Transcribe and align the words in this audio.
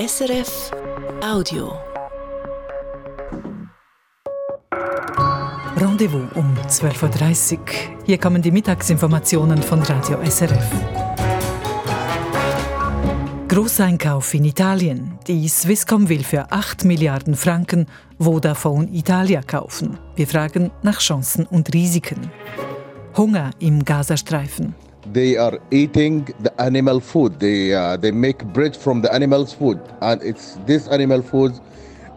SRF 0.00 0.70
Audio. 1.22 1.74
Rendezvous 5.76 6.22
um 6.36 6.54
12.30 6.66 7.58
Uhr. 7.58 7.66
Hier 8.06 8.16
kommen 8.16 8.40
die 8.40 8.50
Mittagsinformationen 8.50 9.62
von 9.62 9.82
Radio 9.82 10.24
SRF. 10.24 10.70
Großeinkauf 13.48 14.32
in 14.32 14.46
Italien. 14.46 15.18
Die 15.26 15.46
Swisscom 15.46 16.08
will 16.08 16.24
für 16.24 16.50
8 16.50 16.86
Milliarden 16.86 17.34
Franken 17.34 17.84
Vodafone 18.18 18.88
Italia 18.92 19.42
kaufen. 19.42 19.98
Wir 20.16 20.26
fragen 20.26 20.70
nach 20.82 21.00
Chancen 21.00 21.44
und 21.44 21.74
Risiken. 21.74 22.30
Hunger 23.18 23.50
im 23.58 23.84
Gazastreifen. 23.84 24.74
They 25.12 25.36
are 25.36 25.58
eating 25.70 26.26
the 26.42 26.52
animal 26.58 27.00
food. 27.00 27.38
They 27.38 27.74
uh, 27.74 27.96
they 27.96 28.12
make 28.12 28.44
bread 28.52 28.76
from 28.76 29.02
the 29.02 29.12
animal's 29.12 29.52
food, 29.52 29.78
and 30.00 30.22
it's 30.22 30.58
this 30.66 30.88
animal 30.88 31.22
food 31.22 31.52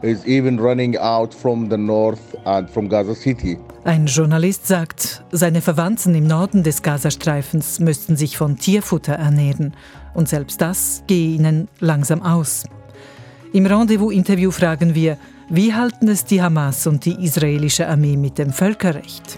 is 0.02 0.26
even 0.26 0.60
running 0.60 0.98
out 0.98 1.34
from 1.34 1.70
the 1.70 1.78
north 1.78 2.36
and 2.46 2.70
from 2.70 2.90
Gaza 2.90 3.16
City. 3.16 3.58
Ein 3.86 4.06
Journalist 4.06 4.68
sagt, 4.68 5.24
seine 5.32 5.62
Verwandten 5.62 6.14
im 6.16 6.28
Norden 6.28 6.64
des 6.64 6.82
Gazastreifens 6.82 7.80
müssten 7.80 8.16
sich 8.16 8.38
von 8.38 8.58
Tierfutter 8.58 9.14
ernähren. 9.14 9.74
Und 10.14 10.30
selbst 10.30 10.62
das 10.62 11.04
gehe 11.08 11.36
ihnen 11.36 11.68
langsam 11.80 12.22
aus. 12.22 12.66
Im 13.54 13.66
Rendezvous-Interview 13.66 14.52
fragen 14.52 14.94
wir, 14.96 15.18
wie 15.50 15.74
halten 15.74 16.08
es 16.08 16.26
die 16.26 16.42
Hamas 16.42 16.88
und 16.88 17.06
die 17.06 17.24
israelische 17.24 17.88
Armee 17.88 18.18
mit 18.18 18.38
dem 18.38 18.52
Völkerrecht? 18.52 19.38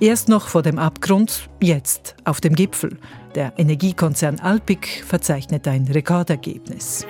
Erst 0.00 0.28
noch 0.28 0.46
vor 0.46 0.62
dem 0.62 0.78
Abgrund, 0.78 1.48
jetzt 1.60 2.14
auf 2.24 2.40
dem 2.40 2.54
Gipfel. 2.54 2.98
Der 3.34 3.52
Energiekonzern 3.58 4.38
Alpic 4.38 5.02
verzeichnet 5.04 5.66
ein 5.66 5.88
Rekordergebnis. 5.88 7.04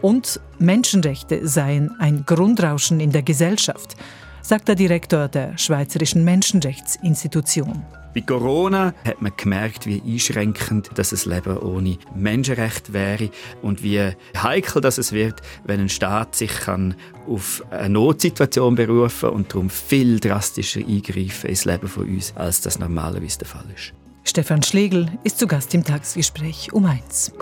Und 0.00 0.40
Menschenrechte 0.58 1.46
seien 1.46 1.94
ein 2.00 2.24
Grundrauschen 2.24 3.00
in 3.00 3.12
der 3.12 3.22
Gesellschaft, 3.22 3.96
sagt 4.42 4.68
der 4.68 4.74
Direktor 4.74 5.28
der 5.28 5.56
Schweizerischen 5.56 6.24
Menschenrechtsinstitution. 6.24 7.84
Bei 8.14 8.20
Corona 8.20 8.92
hat 9.06 9.22
man 9.22 9.32
gemerkt, 9.36 9.86
wie 9.86 10.02
einschränkend 10.04 10.90
das 10.94 11.24
Leben 11.24 11.56
ohne 11.56 11.96
Menschenrecht 12.14 12.92
wäre 12.92 13.30
und 13.62 13.82
wie 13.82 14.12
heikel 14.36 14.82
das 14.82 14.98
es 14.98 15.12
wird, 15.12 15.40
wenn 15.64 15.80
ein 15.80 15.88
Staat 15.88 16.34
sich 16.34 16.52
kann 16.52 16.94
auf 17.26 17.64
eine 17.70 17.88
Notsituation 17.90 18.74
berufen 18.74 19.30
und 19.30 19.52
darum 19.52 19.70
viel 19.70 20.20
drastischer 20.20 20.80
eingreifen 20.80 21.48
ins 21.48 21.64
Leben 21.64 21.88
von 21.88 22.06
uns, 22.06 22.34
als 22.36 22.60
das 22.60 22.78
normalerweise 22.78 23.38
der 23.38 23.48
Fall 23.48 23.64
ist. 23.74 23.94
Stefan 24.24 24.62
Schlegel 24.62 25.10
ist 25.24 25.38
zu 25.38 25.46
Gast 25.46 25.72
im 25.74 25.82
Tagesgespräch 25.82 26.72
um 26.72 26.84
eins. 26.84 27.32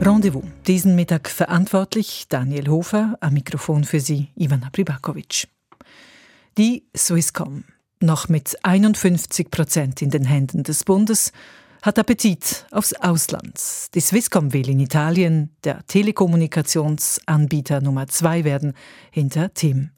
Rendezvous. 0.00 0.44
Diesen 0.66 0.96
Mittag 0.96 1.28
verantwortlich 1.28 2.24
Daniel 2.30 2.68
Hofer, 2.68 3.18
am 3.20 3.34
Mikrofon 3.34 3.84
für 3.84 4.00
Sie 4.00 4.28
Ivana 4.34 4.70
Pribakovic. 4.72 5.46
Die 6.56 6.84
Swisscom, 6.96 7.64
noch 8.00 8.30
mit 8.30 8.56
51 8.62 9.50
Prozent 9.50 10.00
in 10.00 10.08
den 10.08 10.24
Händen 10.24 10.62
des 10.62 10.84
Bundes, 10.84 11.32
hat 11.82 11.98
Appetit 11.98 12.64
aufs 12.70 12.94
Ausland. 12.94 13.60
Die 13.94 14.00
Swisscom 14.00 14.54
will 14.54 14.70
in 14.70 14.80
Italien 14.80 15.50
der 15.64 15.86
Telekommunikationsanbieter 15.86 17.82
Nummer 17.82 18.08
zwei 18.08 18.44
werden, 18.44 18.72
hinter 19.10 19.52
TIM. 19.52 19.90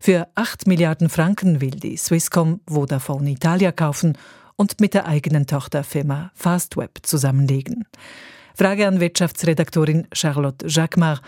Für 0.00 0.26
8 0.34 0.66
Milliarden 0.66 1.08
Franken 1.08 1.60
will 1.60 1.70
die 1.70 1.96
Swisscom 1.96 2.60
Vodafone 2.68 3.30
Italia 3.30 3.70
kaufen 3.70 4.18
und 4.56 4.80
mit 4.80 4.94
der 4.94 5.06
eigenen 5.06 5.46
Tochterfirma 5.46 6.32
Fastweb 6.34 6.98
zusammenlegen. 7.02 7.84
Frage 8.56 8.86
an 8.86 9.00
Wirtschaftsredaktorin 9.00 10.06
Charlotte 10.12 10.66
Jacquemart. 10.68 11.20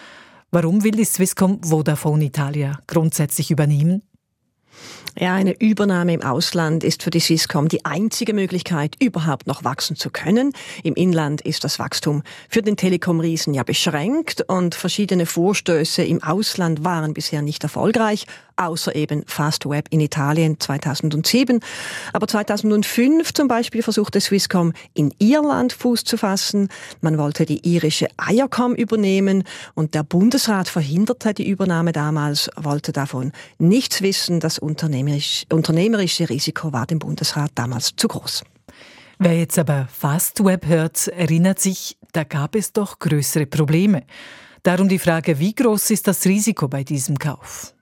Warum 0.52 0.84
will 0.84 0.92
die 0.92 1.05
Swisscom 1.05 1.60
Vodafone 1.60 2.27
Italia 2.27 2.78
grundsätzlich 2.86 3.50
übernehmen? 3.50 4.02
Ja, 5.19 5.34
eine 5.34 5.59
Übernahme 5.59 6.12
im 6.12 6.22
Ausland 6.22 6.84
ist 6.84 7.03
für 7.03 7.10
die 7.10 7.19
Swisscom 7.19 7.69
die 7.69 7.84
einzige 7.84 8.32
Möglichkeit, 8.32 8.94
überhaupt 9.03 9.48
noch 9.48 9.64
wachsen 9.64 9.97
zu 9.97 10.10
können. 10.10 10.53
Im 10.84 10.94
Inland 10.94 11.41
ist 11.41 11.64
das 11.64 11.81
Wachstum 11.81 12.22
für 12.48 12.62
den 12.62 12.76
Telekom-Riesen 12.76 13.54
ja 13.54 13.64
beschränkt 13.64 14.43
und 14.47 14.76
verschiedene 14.76 15.26
Vorstöße 15.26 16.04
im 16.04 16.22
Ausland 16.22 16.84
waren 16.84 17.12
bisher 17.12 17.43
nicht 17.43 17.64
erfolgreich, 17.64 18.26
außer 18.56 18.94
eben 18.94 19.25
Fastweb 19.27 19.87
in 19.91 20.00
Italien 20.00 20.59
2007. 20.59 21.61
Aber 22.12 22.27
2005 22.27 23.33
zum 23.33 23.49
Beispiel 23.49 23.83
versuchte 23.83 24.21
Swisscom 24.21 24.72
in 24.94 25.12
Irland 25.19 25.72
Fuß 25.72 26.05
zu 26.05 26.17
fassen. 26.17 26.69
Man 27.00 27.19
wollte 27.19 27.47
die 27.47 27.67
irische 27.67 28.09
Eiercom 28.17 28.75
übernehmen 28.75 29.44
und 29.75 29.94
der 29.94 30.03
Bundesrat 30.03 30.69
verhinderte 30.69 31.34
die 31.34 31.49
Übernahme 31.49 31.93
damals, 31.93 32.50
wollte 32.56 32.93
davon 32.93 33.33
nichts 33.59 34.03
wissen. 34.03 34.41
Das 34.41 34.59
unternehmerisch, 34.59 35.44
unternehmerische 35.53 36.28
Risiko 36.28 36.73
war 36.73 36.87
dem 36.87 36.99
Bundesrat 36.99 37.53
damals 37.55 37.94
zu 37.97 38.09
groß. 38.09 38.43
Wer 39.19 39.38
jetzt 39.38 39.59
aber 39.59 39.88
Fastweb 39.91 40.67
hört, 40.67 41.09
erinnert 41.09 41.59
sich, 41.59 41.97
da 42.12 42.25
gab 42.25 42.55
es 42.55 42.73
doch 42.73 42.99
größere 42.99 43.47
Probleme. 43.47 44.03
Darum 44.62 44.88
die 44.88 44.99
Frage, 44.99 45.38
wie 45.38 45.55
groß 45.55 45.91
ist 45.91 46.06
das 46.06 46.25
Risiko 46.27 46.69
bei 46.69 46.84
diesem 46.84 47.19
Kauf? 47.19 47.75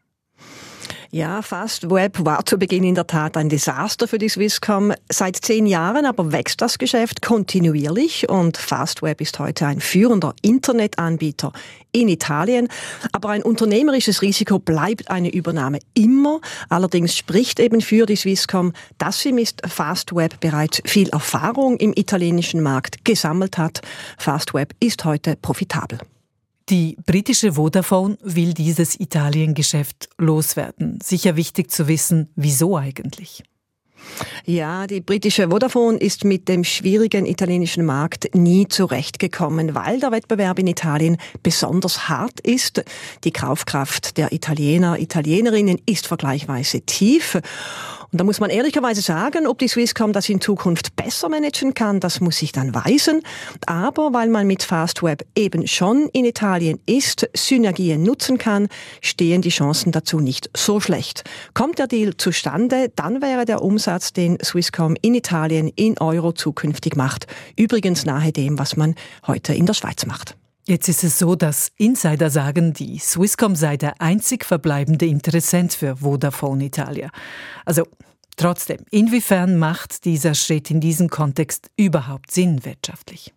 Ja, 1.14 1.42
Fastweb 1.42 2.24
war 2.24 2.44
zu 2.44 2.58
Beginn 2.58 2.82
in 2.82 2.96
der 2.96 3.06
Tat 3.06 3.36
ein 3.36 3.48
Desaster 3.48 4.08
für 4.08 4.18
die 4.18 4.28
Swisscom. 4.28 4.92
Seit 5.08 5.36
zehn 5.36 5.64
Jahren 5.64 6.06
aber 6.06 6.32
wächst 6.32 6.60
das 6.60 6.76
Geschäft 6.76 7.22
kontinuierlich 7.22 8.28
und 8.28 8.56
Fastweb 8.56 9.20
ist 9.20 9.38
heute 9.38 9.68
ein 9.68 9.78
führender 9.78 10.34
Internetanbieter 10.42 11.52
in 11.92 12.08
Italien. 12.08 12.66
Aber 13.12 13.28
ein 13.28 13.44
unternehmerisches 13.44 14.22
Risiko 14.22 14.58
bleibt 14.58 15.08
eine 15.08 15.32
Übernahme 15.32 15.78
immer. 15.94 16.40
Allerdings 16.68 17.16
spricht 17.16 17.60
eben 17.60 17.80
für 17.80 18.06
die 18.06 18.16
Swisscom, 18.16 18.72
dass 18.98 19.20
sie 19.20 19.30
mit 19.30 19.62
Fastweb 19.64 20.40
bereits 20.40 20.82
viel 20.84 21.10
Erfahrung 21.10 21.76
im 21.76 21.92
italienischen 21.94 22.60
Markt 22.60 23.04
gesammelt 23.04 23.56
hat. 23.56 23.82
Fastweb 24.18 24.74
ist 24.80 25.04
heute 25.04 25.36
profitabel. 25.36 26.00
Die 26.70 26.96
britische 27.04 27.52
Vodafone 27.52 28.16
will 28.22 28.54
dieses 28.54 28.98
Italiengeschäft 28.98 30.08
loswerden. 30.16 30.98
Sicher 31.02 31.36
wichtig 31.36 31.70
zu 31.70 31.88
wissen, 31.88 32.30
wieso 32.36 32.78
eigentlich. 32.78 33.42
Ja, 34.46 34.86
die 34.86 35.00
britische 35.00 35.50
Vodafone 35.50 35.98
ist 35.98 36.24
mit 36.24 36.48
dem 36.48 36.64
schwierigen 36.64 37.26
italienischen 37.26 37.84
Markt 37.84 38.34
nie 38.34 38.66
zurechtgekommen, 38.66 39.74
weil 39.74 40.00
der 40.00 40.10
Wettbewerb 40.10 40.58
in 40.58 40.66
Italien 40.66 41.18
besonders 41.42 42.08
hart 42.08 42.40
ist. 42.40 42.82
Die 43.24 43.32
Kaufkraft 43.32 44.16
der 44.16 44.32
Italiener, 44.32 44.98
Italienerinnen 44.98 45.80
ist 45.86 46.06
vergleichsweise 46.06 46.80
tief. 46.82 47.38
Und 48.14 48.18
da 48.18 48.24
muss 48.24 48.38
man 48.38 48.48
ehrlicherweise 48.48 49.02
sagen, 49.02 49.48
ob 49.48 49.58
die 49.58 49.66
Swisscom 49.66 50.12
das 50.12 50.28
in 50.28 50.40
Zukunft 50.40 50.94
besser 50.94 51.28
managen 51.28 51.74
kann, 51.74 51.98
das 51.98 52.20
muss 52.20 52.36
sich 52.36 52.52
dann 52.52 52.72
weisen. 52.72 53.22
Aber 53.66 54.12
weil 54.12 54.28
man 54.28 54.46
mit 54.46 54.62
Fastweb 54.62 55.26
eben 55.34 55.66
schon 55.66 56.10
in 56.12 56.24
Italien 56.24 56.78
ist, 56.86 57.28
Synergien 57.34 58.04
nutzen 58.04 58.38
kann, 58.38 58.68
stehen 59.00 59.42
die 59.42 59.48
Chancen 59.48 59.90
dazu 59.90 60.20
nicht 60.20 60.48
so 60.56 60.78
schlecht. 60.78 61.24
Kommt 61.54 61.80
der 61.80 61.88
Deal 61.88 62.16
zustande, 62.16 62.92
dann 62.94 63.20
wäre 63.20 63.46
der 63.46 63.62
Umsatz, 63.62 64.12
den 64.12 64.38
Swisscom 64.40 64.94
in 65.02 65.16
Italien 65.16 65.66
in 65.74 65.98
Euro 65.98 66.30
zukünftig 66.30 66.94
macht, 66.94 67.26
übrigens 67.56 68.04
nahe 68.04 68.30
dem, 68.30 68.60
was 68.60 68.76
man 68.76 68.94
heute 69.26 69.54
in 69.54 69.66
der 69.66 69.74
Schweiz 69.74 70.06
macht. 70.06 70.36
Jetzt 70.66 70.88
ist 70.88 71.04
es 71.04 71.18
so, 71.18 71.34
dass 71.34 71.72
Insider 71.76 72.30
sagen, 72.30 72.72
die 72.72 72.98
Swisscom 72.98 73.54
sei 73.54 73.76
der 73.76 74.00
einzig 74.00 74.46
verbleibende 74.46 75.04
Interessent 75.04 75.74
für 75.74 75.98
Vodafone 75.98 76.64
Italia. 76.64 77.10
Also 77.66 77.86
trotzdem, 78.36 78.78
inwiefern 78.90 79.58
macht 79.58 80.06
dieser 80.06 80.34
Schritt 80.34 80.70
in 80.70 80.80
diesem 80.80 81.10
Kontext 81.10 81.70
überhaupt 81.76 82.30
Sinn 82.30 82.64
wirtschaftlich? 82.64 83.34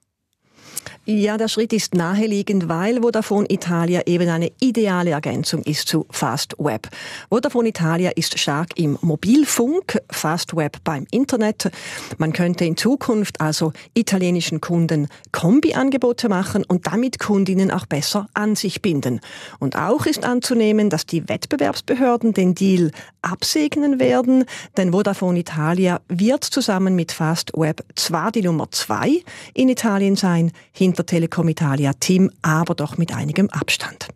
Ja, 1.09 1.38
der 1.38 1.47
Schritt 1.47 1.71
ist 1.71 1.95
naheliegend, 1.95 2.68
weil 2.68 3.01
Vodafone 3.01 3.45
Italia 3.50 4.01
eben 4.07 4.27
eine 4.27 4.51
ideale 4.59 5.12
Ergänzung 5.12 5.63
ist 5.63 5.88
zu 5.88 6.06
Fastweb. 6.09 6.89
Vodafone 7.29 7.69
Italia 7.69 8.12
ist 8.15 8.38
stark 8.38 8.77
im 8.77 8.97
Mobilfunk, 9.01 10.01
Fastweb 10.09 10.83
beim 10.83 11.07
Internet. 11.12 11.71
Man 12.18 12.33
könnte 12.33 12.65
in 12.65 12.75
Zukunft 12.75 13.39
also 13.39 13.71
italienischen 13.94 14.59
Kunden 14.59 15.07
Kombiangebote 15.31 16.27
machen 16.27 16.65
und 16.68 16.88
damit 16.88 17.19
Kundinnen 17.19 17.71
auch 17.71 17.85
besser 17.85 18.27
an 18.33 18.57
sich 18.57 18.81
binden. 18.81 19.21
Und 19.59 19.77
auch 19.77 20.06
ist 20.06 20.25
anzunehmen, 20.25 20.89
dass 20.89 21.06
die 21.06 21.30
Wettbewerbsbehörden 21.30 22.33
den 22.33 22.53
Deal 22.53 22.91
absegnen 23.21 24.00
werden, 24.00 24.44
denn 24.75 24.91
Vodafone 24.91 25.39
Italia 25.39 26.01
wird 26.09 26.44
zusammen 26.44 26.95
mit 26.95 27.13
Fastweb 27.13 27.83
zwar 27.95 28.31
die 28.31 28.41
Nummer 28.41 28.69
zwei 28.71 29.23
in 29.53 29.69
Italien 29.69 30.18
sein, 30.18 30.51
hinter 30.72 31.06
Telekom 31.06 31.48
Italia 31.50 31.94
Team, 31.94 32.31
aber 32.42 32.75
doch 32.75 32.98
mit 32.98 33.14
einigem 33.14 33.50
Abstand. 33.50 34.08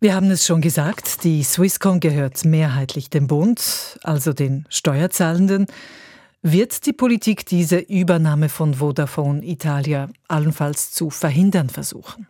Wir 0.00 0.14
haben 0.14 0.30
es 0.30 0.46
schon 0.46 0.60
gesagt, 0.60 1.24
die 1.24 1.42
Swisscom 1.42 1.98
gehört 1.98 2.44
mehrheitlich 2.44 3.10
dem 3.10 3.26
Bund, 3.26 3.98
also 4.04 4.32
den 4.32 4.64
Steuerzahlenden. 4.68 5.66
Wird 6.40 6.86
die 6.86 6.92
Politik 6.92 7.46
diese 7.46 7.78
Übernahme 7.78 8.48
von 8.48 8.74
Vodafone 8.74 9.44
Italia 9.44 10.08
allenfalls 10.28 10.92
zu 10.92 11.10
verhindern 11.10 11.68
versuchen? 11.68 12.28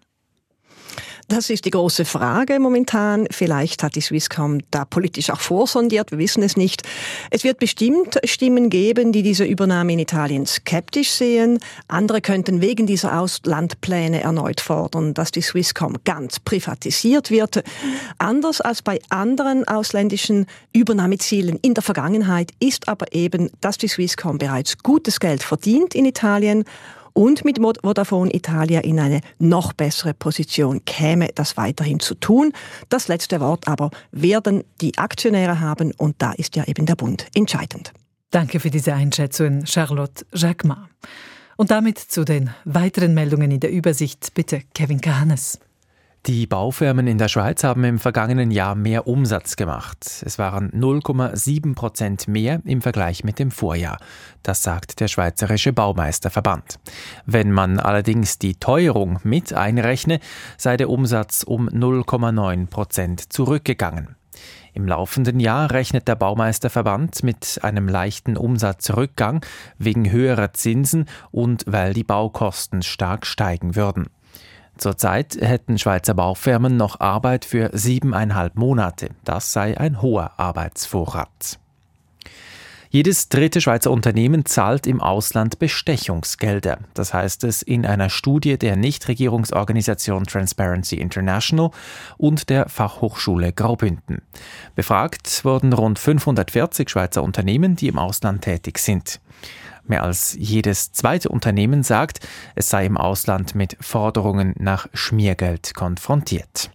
Das 1.31 1.51
ist 1.51 1.67
die 1.67 1.71
große 1.71 2.07
Frage 2.07 2.59
momentan. 2.59 3.27
Vielleicht 3.31 3.83
hat 3.83 3.97
die 3.97 4.01
Swisscom 4.01 4.61
da 4.71 4.87
politisch 4.87 5.29
auch 5.29 5.41
vorsondiert, 5.41 6.11
wir 6.11 6.17
wissen 6.17 6.43
es 6.43 6.57
nicht. 6.57 6.85
Es 7.31 7.45
wird 7.45 7.59
bestimmt 7.59 8.19
Stimmen 8.25 8.71
geben, 8.71 9.13
die 9.13 9.23
diese 9.23 9.45
Übernahme 9.45 9.93
in 9.93 9.99
Italien 9.99 10.47
skeptisch 10.47 11.11
sehen. 11.11 11.59
Andere 11.87 12.23
könnten 12.23 12.63
wegen 12.63 12.87
dieser 12.87 13.21
Auslandpläne 13.21 14.23
erneut 14.23 14.63
fordern, 14.63 15.13
dass 15.13 15.31
die 15.31 15.43
Swisscom 15.43 15.99
ganz 16.07 16.41
privatisiert 16.41 17.31
wird. 17.31 17.63
Anders 18.17 18.63
als 18.63 18.81
bei 18.81 18.99
anderen 19.11 19.69
ausländischen 19.69 20.47
Übernahmezielen 20.73 21.59
in 21.61 21.75
der 21.75 21.83
Vergangenheit 21.83 22.53
ist 22.59 22.89
aber 22.89 23.13
eben, 23.13 23.51
dass 23.61 23.77
die 23.77 23.89
Swisscom 23.89 24.39
bereits 24.39 24.79
gutes 24.79 25.21
Geld 25.21 25.43
verdient 25.43 25.95
in 25.95 26.07
Italien 26.07 26.65
und 27.19 27.44
mit 27.44 27.59
Vodafone 27.59 28.32
Italia 28.32 28.79
in 28.79 29.00
eine 29.00 29.23
noch 29.41 29.73
bessere 29.73 30.15
Position 30.15 30.85
käme, 30.85 31.31
das 31.35 31.56
weiterhin 31.56 31.99
zu 31.99 32.15
tun. 32.15 32.53
Das 32.91 33.09
letzte 33.09 33.41
Wort 33.41 33.67
aber 33.67 33.91
werden 34.12 34.62
die 34.81 34.97
Aktionäre 34.99 35.59
haben 35.59 35.91
und 35.97 36.15
da 36.23 36.31
ist 36.31 36.55
ja 36.55 36.62
eben 36.69 36.87
der 36.87 36.94
Bund 36.94 37.26
entscheidend. 37.35 37.93
Danke 38.31 38.61
für 38.61 38.70
diese 38.70 38.94
Einschätzung, 38.94 39.67
Charlotte 39.67 40.25
Jacquemart. 40.32 40.88
Und 41.56 41.73
damit 41.73 41.99
zu 41.99 42.25
den 42.25 42.50
weiteren 42.65 43.15
Meldungen 43.15 43.50
in 43.50 43.59
der 43.59 43.73
Übersicht. 43.73 44.32
Bitte, 44.35 44.62
Kevin 44.73 45.00
Kahanes. 45.00 45.59
Die 46.26 46.47
Baufirmen 46.47 47.06
in 47.06 47.17
der 47.17 47.29
Schweiz 47.29 47.65
haben 47.65 47.85
im 47.85 47.99
vergangenen 47.99 48.50
Jahr 48.50 48.75
mehr 48.75 49.06
Umsatz 49.06 49.56
gemacht. 49.56 50.23
Es 50.25 50.38
waren 50.38 50.70
0,7 50.73 51.75
Prozent 51.75 52.29
mehr 52.29 52.61
im 52.65 52.82
Vergleich 52.82 53.25
mit 53.25 53.38
dem 53.38 53.50
Vorjahr. 53.50 53.99
Das 54.43 54.62
sagt 54.62 55.00
der 55.00 55.09
Schweizerische 55.09 55.73
Baumeisterverband. 55.73 56.81
Wenn 57.25 57.53
man 57.53 57.79
allerdings 57.79 58.38
die 58.38 58.56
Teuerung 58.56 59.20
mit 59.23 59.55
einrechne, 59.55 60.20
sei 60.59 60.76
der 60.76 60.91
Umsatz 60.91 61.44
um 61.44 61.69
0,9 61.69 62.67
Prozent 62.67 63.32
zurückgegangen. 63.32 64.17
Im 64.75 64.87
laufenden 64.87 65.41
Jahr 65.41 65.70
rechnet 65.70 66.09
der 66.09 66.15
Baumeisterverband 66.15 67.23
mit 67.23 67.61
einem 67.62 67.88
leichten 67.88 68.37
Umsatzrückgang 68.37 69.44
wegen 69.79 70.11
höherer 70.11 70.53
Zinsen 70.53 71.06
und 71.31 71.65
weil 71.67 71.94
die 71.94 72.05
Baukosten 72.05 72.82
stark 72.82 73.26
steigen 73.26 73.76
würden. 73.76 74.09
Zurzeit 74.79 75.37
hätten 75.41 75.79
Schweizer 75.79 76.15
Baufirmen 76.15 76.77
noch 76.77 77.01
Arbeit 77.01 77.45
für 77.45 77.71
siebeneinhalb 77.73 78.57
Monate. 78.57 79.11
Das 79.25 79.53
sei 79.53 79.79
ein 79.79 80.01
hoher 80.01 80.39
Arbeitsvorrat. 80.39 81.59
Jedes 82.91 83.29
dritte 83.29 83.61
Schweizer 83.61 83.91
Unternehmen 83.91 84.47
zahlt 84.47 84.87
im 84.87 85.03
Ausland 85.03 85.59
Bestechungsgelder. 85.59 86.79
Das 86.95 87.13
heißt 87.13 87.45
es 87.45 87.61
in 87.61 87.85
einer 87.85 88.09
Studie 88.09 88.57
der 88.57 88.77
Nichtregierungsorganisation 88.77 90.25
Transparency 90.25 90.97
International 90.97 91.71
und 92.17 92.49
der 92.49 92.71
Fachhochschule 92.71 93.53
Graubünden. 93.53 94.23
Befragt 94.75 95.45
wurden 95.45 95.75
rund 95.75 95.99
540 95.99 96.89
Schweizer 96.89 97.23
Unternehmen, 97.23 97.77
die 97.77 97.89
im 97.89 97.99
Ausland 97.99 98.43
tätig 98.43 98.79
sind. 98.79 99.21
Mehr 99.88 100.05
als 100.05 100.37
jedes 100.38 100.93
zweite 100.93 101.31
Unternehmen 101.31 101.82
sagt, 101.82 102.20
es 102.55 102.69
sei 102.69 102.87
im 102.87 102.96
Ausland 102.96 103.55
mit 103.55 103.76
Forderungen 103.81 104.55
nach 104.58 104.87
Schmiergeld 104.93 105.75
konfrontiert. 105.75 106.70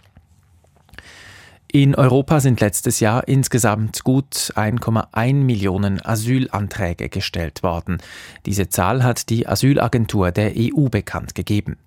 In 1.71 1.95
Europa 1.95 2.39
sind 2.39 2.59
letztes 2.59 2.99
Jahr 2.99 3.27
insgesamt 3.27 4.03
gut 4.03 4.53
1,1 4.55 5.33
Millionen 5.33 6.05
Asylanträge 6.05 7.09
gestellt 7.09 7.63
worden. 7.63 7.97
Diese 8.45 8.69
Zahl 8.69 9.03
hat 9.03 9.29
die 9.29 9.47
Asylagentur 9.47 10.31
der 10.31 10.53
EU 10.55 10.89
bekannt 10.89 11.33
gegeben. 11.33 11.77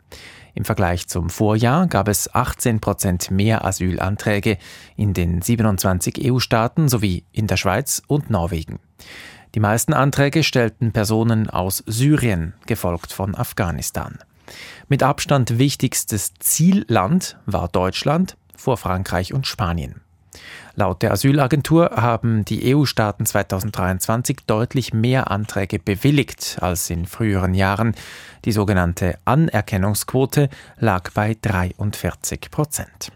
Im 0.54 0.64
Vergleich 0.64 1.06
zum 1.06 1.30
Vorjahr 1.30 1.86
gab 1.86 2.08
es 2.08 2.34
18 2.34 2.80
Prozent 2.80 3.30
mehr 3.30 3.64
Asylanträge 3.64 4.58
in 4.96 5.12
den 5.12 5.42
27 5.42 6.32
EU-Staaten 6.32 6.88
sowie 6.88 7.24
in 7.30 7.46
der 7.46 7.56
Schweiz 7.56 8.02
und 8.08 8.30
Norwegen. 8.30 8.80
Die 9.56 9.60
meisten 9.60 9.94
Anträge 9.94 10.42
stellten 10.42 10.92
Personen 10.92 11.48
aus 11.48 11.82
Syrien, 11.86 12.52
gefolgt 12.66 13.10
von 13.10 13.34
Afghanistan. 13.34 14.18
Mit 14.88 15.02
Abstand 15.02 15.58
wichtigstes 15.58 16.34
Zielland 16.34 17.38
war 17.46 17.68
Deutschland 17.68 18.36
vor 18.54 18.76
Frankreich 18.76 19.32
und 19.32 19.46
Spanien. 19.46 20.02
Laut 20.74 21.00
der 21.00 21.12
Asylagentur 21.12 21.92
haben 21.92 22.44
die 22.44 22.76
EU-Staaten 22.76 23.24
2023 23.24 24.40
deutlich 24.46 24.92
mehr 24.92 25.30
Anträge 25.30 25.78
bewilligt 25.78 26.58
als 26.60 26.90
in 26.90 27.06
früheren 27.06 27.54
Jahren. 27.54 27.94
Die 28.44 28.52
sogenannte 28.52 29.18
Anerkennungsquote 29.24 30.50
lag 30.78 31.12
bei 31.12 31.34
43 31.40 32.50
Prozent. 32.50 33.10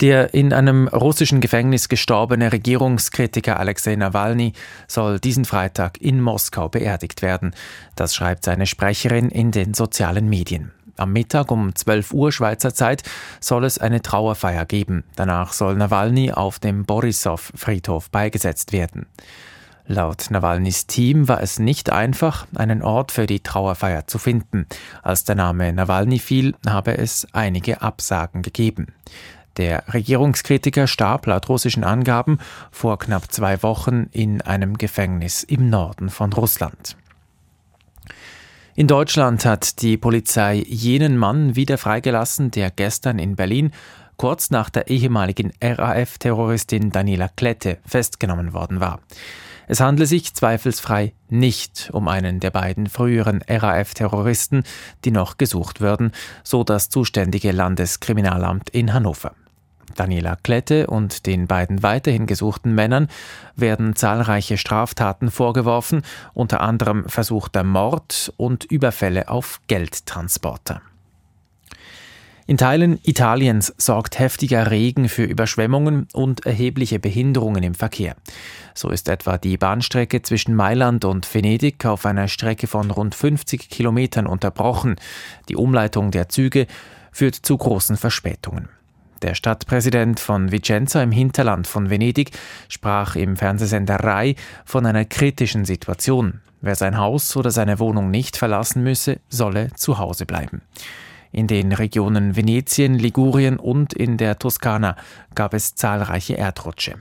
Der 0.00 0.32
in 0.32 0.54
einem 0.54 0.88
russischen 0.88 1.42
Gefängnis 1.42 1.90
gestorbene 1.90 2.52
Regierungskritiker 2.52 3.60
Alexei 3.60 3.96
Nawalny 3.96 4.54
soll 4.88 5.20
diesen 5.20 5.44
Freitag 5.44 6.00
in 6.00 6.22
Moskau 6.22 6.70
beerdigt 6.70 7.20
werden. 7.20 7.54
Das 7.96 8.14
schreibt 8.14 8.44
seine 8.44 8.66
Sprecherin 8.66 9.28
in 9.28 9.50
den 9.50 9.74
sozialen 9.74 10.30
Medien. 10.30 10.72
Am 10.96 11.12
Mittag 11.12 11.50
um 11.50 11.74
12 11.74 12.14
Uhr 12.14 12.32
Schweizer 12.32 12.74
Zeit 12.74 13.02
soll 13.40 13.64
es 13.64 13.78
eine 13.78 14.00
Trauerfeier 14.00 14.64
geben. 14.64 15.04
Danach 15.16 15.52
soll 15.52 15.76
Nawalny 15.76 16.32
auf 16.32 16.58
dem 16.58 16.84
Borissow-Friedhof 16.86 18.10
beigesetzt 18.10 18.72
werden. 18.72 19.06
Laut 19.86 20.30
Nawalnys 20.30 20.86
Team 20.86 21.26
war 21.26 21.42
es 21.42 21.58
nicht 21.58 21.90
einfach, 21.90 22.46
einen 22.54 22.82
Ort 22.82 23.12
für 23.12 23.26
die 23.26 23.40
Trauerfeier 23.40 24.06
zu 24.06 24.18
finden. 24.18 24.66
Als 25.02 25.24
der 25.24 25.34
Name 25.34 25.72
Nawalny 25.72 26.18
fiel, 26.20 26.54
habe 26.66 26.96
es 26.96 27.26
einige 27.32 27.82
Absagen 27.82 28.42
gegeben. 28.42 28.94
Der 29.56 29.84
Regierungskritiker 29.92 30.86
starb 30.86 31.26
laut 31.26 31.48
russischen 31.48 31.84
Angaben 31.84 32.38
vor 32.70 32.98
knapp 32.98 33.32
zwei 33.32 33.62
Wochen 33.62 34.08
in 34.12 34.40
einem 34.42 34.78
Gefängnis 34.78 35.42
im 35.42 35.68
Norden 35.70 36.08
von 36.08 36.32
Russland. 36.32 36.96
In 38.76 38.86
Deutschland 38.86 39.44
hat 39.44 39.82
die 39.82 39.96
Polizei 39.96 40.64
jenen 40.66 41.18
Mann 41.18 41.56
wieder 41.56 41.76
freigelassen, 41.76 42.50
der 42.50 42.70
gestern 42.70 43.18
in 43.18 43.36
Berlin 43.36 43.72
kurz 44.16 44.50
nach 44.50 44.70
der 44.70 44.88
ehemaligen 44.88 45.52
RAF-Terroristin 45.62 46.90
Daniela 46.90 47.28
Klette 47.28 47.78
festgenommen 47.86 48.52
worden 48.52 48.80
war. 48.80 49.00
Es 49.70 49.78
handle 49.78 50.04
sich 50.04 50.34
zweifelsfrei 50.34 51.12
nicht 51.28 51.90
um 51.92 52.08
einen 52.08 52.40
der 52.40 52.50
beiden 52.50 52.88
früheren 52.88 53.40
RAF-Terroristen, 53.48 54.64
die 55.04 55.12
noch 55.12 55.38
gesucht 55.38 55.80
würden, 55.80 56.10
so 56.42 56.64
das 56.64 56.88
zuständige 56.88 57.52
Landeskriminalamt 57.52 58.70
in 58.70 58.92
Hannover. 58.92 59.32
Daniela 59.94 60.34
Klette 60.42 60.88
und 60.88 61.24
den 61.26 61.46
beiden 61.46 61.84
weiterhin 61.84 62.26
gesuchten 62.26 62.74
Männern 62.74 63.06
werden 63.54 63.94
zahlreiche 63.94 64.58
Straftaten 64.58 65.30
vorgeworfen, 65.30 66.02
unter 66.34 66.62
anderem 66.62 67.08
versuchter 67.08 67.62
Mord 67.62 68.34
und 68.36 68.64
Überfälle 68.64 69.28
auf 69.28 69.60
Geldtransporter. 69.68 70.82
In 72.50 72.56
Teilen 72.56 72.98
Italiens 73.04 73.72
sorgt 73.78 74.18
heftiger 74.18 74.72
Regen 74.72 75.08
für 75.08 75.22
Überschwemmungen 75.22 76.08
und 76.12 76.46
erhebliche 76.46 76.98
Behinderungen 76.98 77.62
im 77.62 77.76
Verkehr. 77.76 78.16
So 78.74 78.88
ist 78.88 79.08
etwa 79.08 79.38
die 79.38 79.56
Bahnstrecke 79.56 80.22
zwischen 80.22 80.56
Mailand 80.56 81.04
und 81.04 81.32
Venedig 81.32 81.86
auf 81.86 82.04
einer 82.04 82.26
Strecke 82.26 82.66
von 82.66 82.90
rund 82.90 83.14
50 83.14 83.70
Kilometern 83.70 84.26
unterbrochen. 84.26 84.96
Die 85.48 85.54
Umleitung 85.54 86.10
der 86.10 86.28
Züge 86.28 86.66
führt 87.12 87.36
zu 87.36 87.56
großen 87.56 87.96
Verspätungen. 87.96 88.68
Der 89.22 89.36
Stadtpräsident 89.36 90.18
von 90.18 90.50
Vicenza 90.50 91.00
im 91.04 91.12
Hinterland 91.12 91.68
von 91.68 91.88
Venedig 91.88 92.32
sprach 92.68 93.14
im 93.14 93.36
Fernsehsender 93.36 94.00
Rai 94.00 94.34
von 94.64 94.86
einer 94.86 95.04
kritischen 95.04 95.64
Situation. 95.64 96.40
Wer 96.62 96.74
sein 96.74 96.98
Haus 96.98 97.36
oder 97.36 97.52
seine 97.52 97.78
Wohnung 97.78 98.10
nicht 98.10 98.36
verlassen 98.36 98.82
müsse, 98.82 99.20
solle 99.28 99.70
zu 99.76 99.98
Hause 99.98 100.26
bleiben. 100.26 100.62
In 101.32 101.46
den 101.46 101.72
Regionen 101.72 102.36
Venetien, 102.36 102.94
Ligurien 102.94 103.58
und 103.58 103.92
in 103.92 104.16
der 104.16 104.38
Toskana 104.38 104.96
gab 105.34 105.54
es 105.54 105.74
zahlreiche 105.74 106.34
Erdrutsche. 106.34 106.96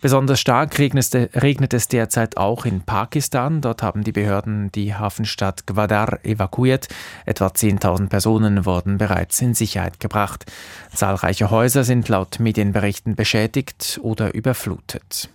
Besonders 0.00 0.40
stark 0.40 0.78
regnet 0.78 1.74
es 1.74 1.88
derzeit 1.88 2.38
auch 2.38 2.64
in 2.64 2.80
Pakistan. 2.80 3.60
Dort 3.60 3.82
haben 3.82 4.02
die 4.02 4.12
Behörden 4.12 4.72
die 4.72 4.94
Hafenstadt 4.94 5.66
Gwadar 5.66 6.24
evakuiert. 6.24 6.88
Etwa 7.26 7.48
10.000 7.48 8.08
Personen 8.08 8.64
wurden 8.64 8.96
bereits 8.96 9.42
in 9.42 9.52
Sicherheit 9.52 10.00
gebracht. 10.00 10.50
Zahlreiche 10.94 11.50
Häuser 11.50 11.84
sind 11.84 12.08
laut 12.08 12.40
Medienberichten 12.40 13.14
beschädigt 13.14 14.00
oder 14.02 14.32
überflutet. 14.32 15.28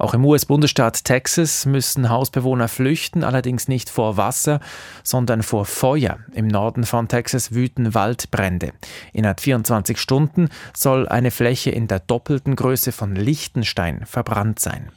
Auch 0.00 0.14
im 0.14 0.24
US-Bundesstaat 0.24 1.04
Texas 1.04 1.66
müssen 1.66 2.08
Hausbewohner 2.08 2.68
flüchten, 2.68 3.22
allerdings 3.22 3.68
nicht 3.68 3.90
vor 3.90 4.16
Wasser, 4.16 4.60
sondern 5.02 5.42
vor 5.42 5.66
Feuer. 5.66 6.20
Im 6.32 6.48
Norden 6.48 6.84
von 6.84 7.06
Texas 7.06 7.52
wüten 7.52 7.92
Waldbrände. 7.92 8.72
Innerhalb 9.12 9.40
24 9.40 9.98
Stunden 9.98 10.48
soll 10.74 11.06
eine 11.06 11.30
Fläche 11.30 11.68
in 11.68 11.86
der 11.86 12.00
doppelten 12.00 12.56
Größe 12.56 12.92
von 12.92 13.14
Liechtenstein 13.14 14.06
verbrannt 14.06 14.58
sein. 14.58 14.88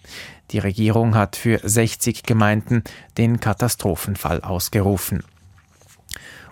Die 0.51 0.60
Regierung 0.60 1.15
hat 1.15 1.36
für 1.36 1.60
60 1.62 2.24
Gemeinden 2.24 2.86
den 3.17 3.41
Katastrophenfall 3.41 4.39
ausgerufen. 4.39 5.22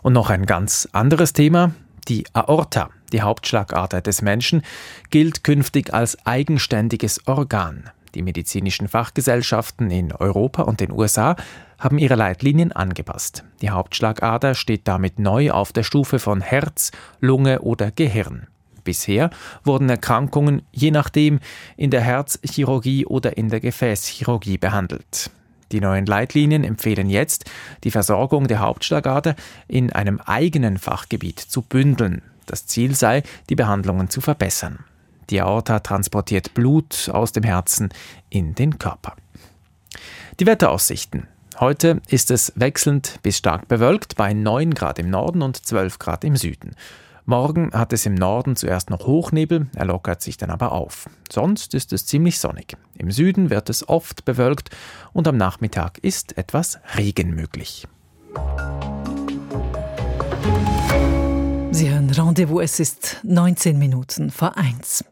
Und 0.02 0.12
noch 0.12 0.30
ein 0.30 0.46
ganz 0.46 0.90
anderes 0.92 1.32
Thema. 1.32 1.72
Die 2.10 2.26
Aorta, 2.34 2.90
die 3.14 3.22
Hauptschlagader 3.22 4.02
des 4.02 4.22
Menschen, 4.22 4.62
gilt 5.10 5.46
künftig 5.46 5.94
als 5.94 6.18
eigenständiges 6.26 7.26
Organ. 7.28 7.90
Die 8.16 8.22
medizinischen 8.22 8.88
Fachgesellschaften 8.88 9.90
in 9.90 10.12
Europa 10.12 10.64
und 10.64 10.80
den 10.80 10.92
USA 10.92 11.36
haben 11.80 11.98
ihre 11.98 12.16
Leitlinien 12.16 12.72
angepasst. 12.72 13.44
Die 13.62 13.70
Hauptschlagader 13.70 14.54
steht 14.54 14.88
damit 14.88 15.20
neu 15.20 15.52
auf 15.52 15.72
der 15.72 15.84
Stufe 15.84 16.20
von 16.20 16.42
Herz, 16.42 16.92
Lunge 17.20 17.62
oder 17.62 17.92
Gehirn. 17.92 18.48
Bisher 18.84 19.30
wurden 19.64 19.90
Erkrankungen 19.90 20.64
je 20.72 20.92
nachdem 20.92 21.40
in 21.78 21.92
der 21.92 22.02
Herzchirurgie 22.02 23.06
oder 23.06 23.38
in 23.38 23.50
der 23.50 23.60
Gefäßchirurgie 23.60 24.58
behandelt. 24.58 25.32
Die 25.72 25.80
neuen 25.80 26.06
Leitlinien 26.06 26.64
empfehlen 26.64 27.10
jetzt, 27.10 27.50
die 27.84 27.92
Versorgung 27.92 28.48
der 28.48 28.60
Hauptschlagader 28.60 29.36
in 29.68 29.92
einem 29.94 30.20
eigenen 30.20 30.78
Fachgebiet 30.78 31.40
zu 31.40 31.62
bündeln. 31.62 32.22
Das 32.46 32.66
Ziel 32.66 32.96
sei, 32.96 33.24
die 33.50 33.56
Behandlungen 33.56 34.10
zu 34.10 34.20
verbessern. 34.20 34.84
Die 35.32 35.42
Aorta 35.42 35.80
transportiert 35.80 36.54
Blut 36.54 37.10
aus 37.12 37.32
dem 37.32 37.44
Herzen 37.44 37.90
in 38.30 38.54
den 38.54 38.78
Körper. 38.78 39.16
Die 40.40 40.46
Wetteraussichten. 40.46 41.28
Heute 41.58 42.02
ist 42.08 42.32
es 42.32 42.52
wechselnd 42.56 43.20
bis 43.24 43.38
stark 43.38 43.68
bewölkt 43.70 44.18
bei 44.18 44.34
9 44.34 44.74
Grad 44.74 45.00
im 45.00 45.10
Norden 45.10 45.42
und 45.42 45.66
12 45.66 46.00
Grad 46.00 46.26
im 46.26 46.36
Süden. 46.36 46.76
Morgen 47.26 47.72
hat 47.72 47.94
es 47.94 48.06
im 48.06 48.16
Norden 48.16 48.58
zuerst 48.58 48.90
noch 48.90 49.06
Hochnebel, 49.06 49.68
er 49.74 49.86
lockert 49.86 50.22
sich 50.22 50.36
dann 50.36 50.50
aber 50.50 50.74
auf. 50.74 51.10
Sonst 51.32 51.74
ist 51.76 51.94
es 51.94 52.06
ziemlich 52.06 52.40
sonnig. 52.40 52.76
Im 52.98 53.12
Süden 53.12 53.50
wird 53.50 53.70
es 53.70 53.88
oft 53.88 54.26
bewölkt 54.26 54.70
und 55.14 55.28
am 55.28 55.38
Nachmittag 55.38 56.00
ist 56.00 56.38
etwas 56.38 56.80
Regen 56.98 57.36
möglich. 57.36 57.88
Sie 61.72 61.90
hören 61.90 62.10
Rendezvous, 62.10 62.64
es 62.64 62.80
ist 62.80 63.18
19 63.24 63.78
Minuten 63.80 64.30
vor 64.30 64.58
1. 64.58 65.06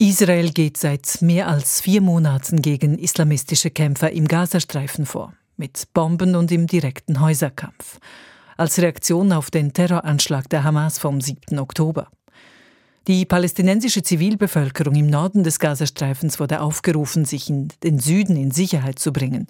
Israel 0.00 0.52
geht 0.52 0.76
seit 0.76 1.22
mehr 1.22 1.48
als 1.48 1.80
vier 1.80 2.00
Monaten 2.00 2.62
gegen 2.62 2.98
islamistische 2.98 3.72
Kämpfer 3.72 4.12
im 4.12 4.28
Gazastreifen 4.28 5.06
vor, 5.06 5.34
mit 5.56 5.88
Bomben 5.92 6.36
und 6.36 6.52
im 6.52 6.68
direkten 6.68 7.20
Häuserkampf 7.20 7.98
als 8.56 8.78
Reaktion 8.78 9.32
auf 9.32 9.50
den 9.50 9.72
Terroranschlag 9.72 10.48
der 10.50 10.62
Hamas 10.62 11.00
vom 11.00 11.20
7. 11.20 11.58
Oktober. 11.58 12.08
Die 13.08 13.24
palästinensische 13.24 14.04
Zivilbevölkerung 14.04 14.94
im 14.94 15.08
Norden 15.08 15.42
des 15.42 15.58
Gazastreifens 15.58 16.38
wurde 16.38 16.60
aufgerufen, 16.60 17.24
sich 17.24 17.50
in 17.50 17.66
den 17.82 17.98
Süden 17.98 18.36
in 18.36 18.52
Sicherheit 18.52 19.00
zu 19.00 19.12
bringen. 19.12 19.48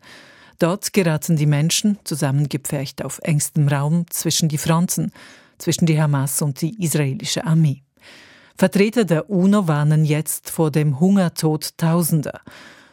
Dort 0.58 0.94
geraten 0.94 1.36
die 1.36 1.46
Menschen, 1.46 1.98
zusammengepfercht 2.04 3.04
auf 3.04 3.18
engstem 3.22 3.68
Raum, 3.68 4.06
zwischen 4.08 4.48
die 4.48 4.58
Fronten, 4.58 5.12
zwischen 5.58 5.84
die 5.84 6.00
Hamas 6.00 6.40
und 6.40 6.62
die 6.62 6.82
israelische 6.82 7.44
Armee. 7.44 7.82
Vertreter 8.56 9.04
der 9.04 9.30
UNO 9.30 9.68
warnen 9.68 10.04
jetzt 10.04 10.50
vor 10.50 10.70
dem 10.70 11.00
Hungertod 11.00 11.76
Tausender. 11.76 12.40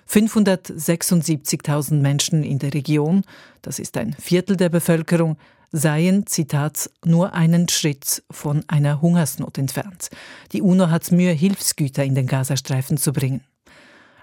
576.000 0.10 1.96
Menschen 1.96 2.44
in 2.44 2.60
der 2.60 2.74
Region, 2.74 3.24
das 3.62 3.80
ist 3.80 3.98
ein 3.98 4.14
Viertel 4.20 4.56
der 4.56 4.70
Bevölkerung, 4.70 5.38
seien, 5.72 6.26
Zitat, 6.28 6.90
nur 7.04 7.34
einen 7.34 7.68
Schritt 7.70 8.24
von 8.32 8.64
einer 8.68 9.02
Hungersnot 9.02 9.58
entfernt. 9.58 10.10
Die 10.52 10.62
UNO 10.62 10.90
hat 10.90 11.12
Mühe, 11.12 11.32
Hilfsgüter 11.32 12.04
in 12.04 12.16
den 12.16 12.28
Gazastreifen 12.28 12.98
zu 12.98 13.12
bringen. 13.12 13.42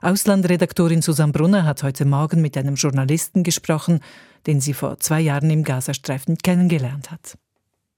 Auslandredaktorin 0.01 1.03
Susanne 1.03 1.33
Brunner 1.33 1.65
hat 1.65 1.83
heute 1.83 2.05
Morgen 2.05 2.41
mit 2.43 2.57
einem 2.57 2.75
Journalisten 2.75 3.45
gesprochen, 3.45 4.01
den 4.47 4.61
sie 4.61 4.75
vor 4.75 4.99
zwei 4.99 5.21
Jahren 5.21 5.51
im 5.51 5.62
Gazastreifen 5.62 6.39
kennengelernt 6.39 7.11
hat. 7.11 7.37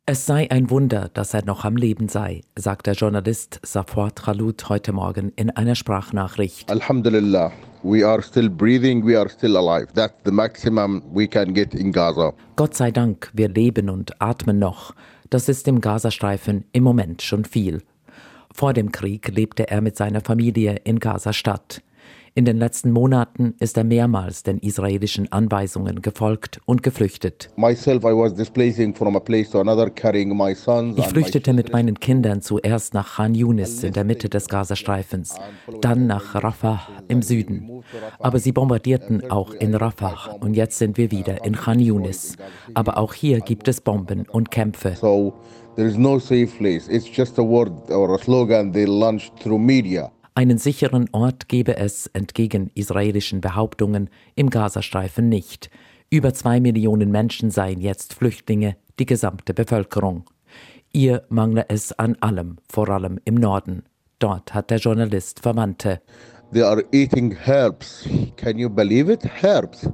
Es 0.07 0.27
sei 0.27 0.51
ein 0.51 0.69
Wunder, 0.69 1.09
dass 1.15 1.33
er 1.33 1.47
noch 1.47 1.65
am 1.65 1.77
Leben 1.77 2.11
sei, 2.11 2.43
sagt 2.57 2.87
der 2.87 2.93
Journalist 2.93 3.59
Safwat 3.63 4.17
Khalut 4.17 4.69
heute 4.69 4.93
Morgen 4.93 5.33
in 5.35 5.49
einer 5.49 5.75
Sprachnachricht. 5.75 6.71
Alhamdulillah, 6.71 7.51
we 7.83 8.07
are 8.07 8.21
still 8.21 8.51
breathing, 8.51 9.07
we 9.07 9.19
are 9.19 9.31
still 9.31 9.57
alive. 9.57 9.87
That's 9.95 10.13
the 10.27 10.31
maximum 10.31 11.03
we 11.15 11.27
can 11.27 11.55
get 11.55 11.73
in 11.73 11.91
Gaza. 11.91 12.35
Gott 12.57 12.75
sei 12.75 12.91
Dank, 12.91 13.31
wir 13.33 13.49
leben 13.49 13.89
und 13.89 14.21
atmen 14.21 14.59
noch. 14.59 14.95
Das 15.31 15.49
ist 15.49 15.67
im 15.69 15.81
Gazastreifen 15.81 16.67
im 16.73 16.83
Moment 16.83 17.23
schon 17.23 17.47
viel. 17.47 17.81
Vor 18.53 18.75
dem 18.75 18.93
Krieg 18.93 19.29
lebte 19.29 19.71
er 19.71 19.81
mit 19.81 19.97
seiner 19.97 20.21
Familie 20.21 20.83
in 20.85 20.99
Gaza-Stadt. 20.99 21.81
In 22.37 22.45
den 22.45 22.59
letzten 22.59 22.91
Monaten 22.91 23.55
ist 23.61 23.77
er 23.77 23.85
mehrmals 23.85 24.43
den 24.43 24.59
israelischen 24.59 25.31
Anweisungen 25.31 26.03
gefolgt 26.03 26.61
und 26.65 26.83
geflüchtet. 26.83 27.49
Ich 27.57 27.79
flüchtete 31.07 31.53
mit 31.53 31.73
meinen 31.73 32.01
Kindern 32.01 32.43
zuerst 32.43 32.93
nach 32.93 33.15
Khan 33.15 33.37
Yunis 33.37 33.85
in 33.85 33.93
der 33.93 34.03
Mitte 34.03 34.29
des 34.29 34.49
Gazastreifens, 34.49 35.37
dann 35.81 36.09
nach 36.09 36.35
Rafah 36.35 36.81
im 37.07 37.23
Süden. 37.23 37.85
Aber 38.19 38.41
sie 38.41 38.51
bombardierten 38.51 39.31
auch 39.31 39.55
in 39.55 39.77
Rafah 39.77 40.33
und 40.41 40.55
jetzt 40.55 40.79
sind 40.79 40.99
wir 40.99 41.13
wieder 41.13 41.45
in 41.45 41.55
Khan 41.55 41.79
Yunis. 41.79 42.37
Aber 42.75 42.99
auch 42.99 43.15
hier 43.15 43.43
gibt 43.43 43.69
es 43.69 43.81
Bomben 43.81 44.27
und 44.29 44.51
Kämpfe. 44.51 44.95
There 45.77 45.89
is 45.89 45.97
no 45.97 46.19
safe 46.19 46.49
place. 46.59 46.89
It's 46.89 47.07
just 47.17 47.39
a 47.39 47.43
word 47.43 47.71
or 47.91 48.13
a 48.15 48.19
slogan 48.19 48.73
they 48.73 48.87
launched 48.87 49.39
through 49.41 49.61
media. 49.61 50.11
Einen 50.37 50.59
sicheren 50.59 51.09
Ort 51.13 51.49
gebe 51.49 51.77
es, 51.77 52.09
entgegen 52.09 52.69
israelischen 52.75 53.41
Behauptungen, 53.41 54.11
im 54.35 54.51
Gazastreifen 54.51 55.29
nicht. 55.29 55.71
Über 56.11 56.35
zwei 56.35 56.59
Millionen 56.59 57.13
Menschen 57.13 57.53
seien 57.53 57.81
jetzt 57.81 58.15
Flüchtlinge, 58.15 58.77
die 58.99 59.07
gesamte 59.07 59.55
Bevölkerung. 59.55 60.25
Ihr 60.93 61.23
mangle 61.29 61.67
es 61.69 61.97
an 61.97 62.17
allem, 62.21 62.57
vor 62.69 62.89
allem 62.89 63.21
im 63.25 63.37
Norden. 63.37 63.85
Dort 64.19 64.55
hat 64.55 64.71
der 64.71 64.79
Journalist 64.79 65.39
Verwandte. 65.39 66.01
They 66.53 66.63
are 66.63 66.85
eating 66.91 67.37
herbs. 67.45 68.05
Can 68.37 68.59
you 68.59 68.69
believe 68.69 69.13
it? 69.13 69.25
Herbs. 69.41 69.89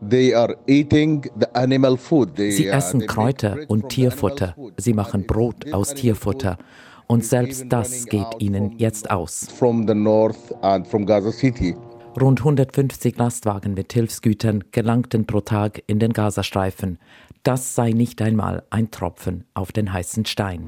They 0.00 0.32
are 0.32 0.56
eating 0.68 1.28
the 1.40 1.46
animal 1.54 1.96
food. 1.96 2.36
They, 2.36 2.52
Sie 2.52 2.68
essen 2.68 3.04
Kräuter 3.06 3.58
und 3.66 3.88
Tierfutter. 3.88 4.54
Sie 4.76 4.92
machen 4.92 5.26
Brot 5.26 5.72
aus 5.72 5.94
Tierfutter. 5.94 6.56
Und 7.06 7.24
selbst 7.24 7.66
das 7.68 8.06
geht 8.06 8.26
ihnen 8.40 8.78
jetzt 8.78 9.10
aus. 9.10 9.48
Rund 12.18 12.40
150 12.40 13.18
Lastwagen 13.18 13.74
mit 13.74 13.92
Hilfsgütern 13.92 14.64
gelangten 14.72 15.26
pro 15.26 15.40
Tag 15.40 15.82
in 15.86 15.98
den 15.98 16.14
Gazastreifen. 16.14 16.98
Das 17.42 17.74
sei 17.74 17.90
nicht 17.90 18.20
einmal 18.22 18.64
ein 18.70 18.90
Tropfen 18.90 19.44
auf 19.54 19.70
den 19.70 19.92
heißen 19.92 20.24
Stein. 20.24 20.66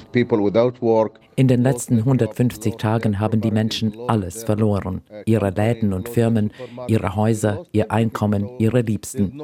In 1.34 1.48
den 1.48 1.62
letzten 1.62 1.98
150 1.98 2.76
Tagen 2.76 3.18
haben 3.18 3.40
die 3.40 3.50
Menschen 3.50 3.94
alles 4.06 4.44
verloren. 4.44 5.00
Ihre 5.24 5.50
Läden 5.50 5.92
und 5.92 6.08
Firmen, 6.08 6.52
ihre 6.86 7.16
Häuser, 7.16 7.64
ihr 7.72 7.90
Einkommen, 7.90 8.48
ihre 8.58 8.82
Liebsten. 8.82 9.40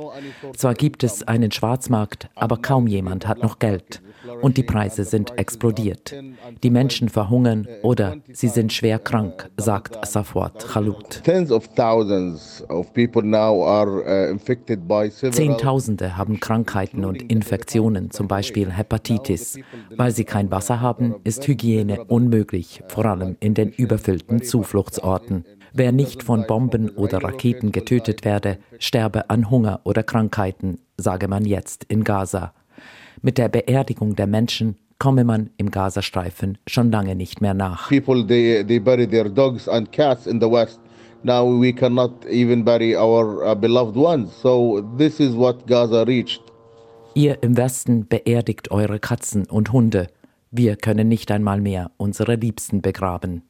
Zwar 0.54 0.74
gibt 0.74 1.02
es 1.02 1.26
einen 1.26 1.50
Schwarzmarkt, 1.50 2.28
aber 2.36 2.58
kaum 2.58 2.86
jemand 2.86 3.26
hat 3.26 3.42
noch 3.42 3.58
Geld 3.58 4.00
und 4.42 4.56
die 4.56 4.62
Preise 4.62 5.04
sind 5.04 5.38
explodiert. 5.38 6.14
Die 6.62 6.70
Menschen 6.70 7.08
verhungern 7.08 7.66
oder 7.82 8.16
sie 8.32 8.48
sind 8.48 8.72
schwer 8.72 8.98
krank, 8.98 9.50
sagt 9.56 10.06
Safwat 10.06 10.66
Khalut. 10.66 11.22
Uh, 11.26 12.80
Zehntausende 15.30 16.16
haben 16.16 16.40
Krankheiten 16.40 17.04
und 17.04 17.22
Infektionen, 17.30 18.10
zum 18.10 18.28
Beispiel 18.28 18.70
Hepatitis. 18.70 19.58
Weil 19.96 20.12
sie 20.12 20.24
kein 20.24 20.50
Wasser 20.50 20.80
haben, 20.80 21.16
ist 21.24 21.46
Hygiene 21.46 22.04
unmöglich, 22.04 22.82
vor 22.88 23.06
allem 23.06 23.36
in 23.40 23.54
den 23.54 23.70
überfüllten 23.70 24.42
Zufluchtsorten. 24.42 25.44
Wer 25.76 25.90
nicht 25.90 26.22
von 26.22 26.46
Bomben 26.46 26.90
oder 26.90 27.24
Raketen 27.24 27.72
getötet 27.72 28.24
werde, 28.24 28.58
sterbe 28.78 29.28
an 29.28 29.50
Hunger 29.50 29.80
oder 29.82 30.04
Krankheiten, 30.04 30.78
sage 30.96 31.26
man 31.26 31.44
jetzt 31.44 31.82
in 31.84 32.04
Gaza. 32.04 32.54
Mit 33.24 33.38
der 33.38 33.48
Beerdigung 33.48 34.14
der 34.16 34.26
Menschen 34.26 34.76
komme 34.98 35.24
man 35.24 35.48
im 35.56 35.70
Gazastreifen 35.70 36.58
schon 36.66 36.90
lange 36.90 37.14
nicht 37.16 37.40
mehr 37.40 37.54
nach. 37.54 37.88
People 37.88 38.26
they, 38.26 38.62
they 38.62 38.78
bury 38.78 39.08
their 39.08 39.30
dogs 39.30 39.66
and 39.66 39.90
cats 39.90 40.26
in 40.26 40.38
the 40.42 40.46
west. 40.46 40.78
Now 41.22 41.46
we 41.46 41.72
cannot 41.72 42.26
even 42.26 42.62
bury 42.66 42.94
our 42.94 43.42
uh, 43.50 43.54
beloved 43.54 43.96
ones. 43.96 44.30
So 44.42 44.82
this 44.98 45.20
is 45.20 45.34
what 45.34 45.66
Gaza 45.66 46.02
reached. 46.02 46.42
Ihr 47.14 47.42
im 47.42 47.56
Westen 47.56 48.06
beerdigt 48.06 48.70
eure 48.70 48.98
Katzen 48.98 49.46
und 49.46 49.72
Hunde. 49.72 50.08
Wir 50.50 50.76
können 50.76 51.08
nicht 51.08 51.30
einmal 51.30 51.62
mehr 51.62 51.92
unsere 51.96 52.34
Liebsten 52.34 52.82
begraben. 52.82 53.40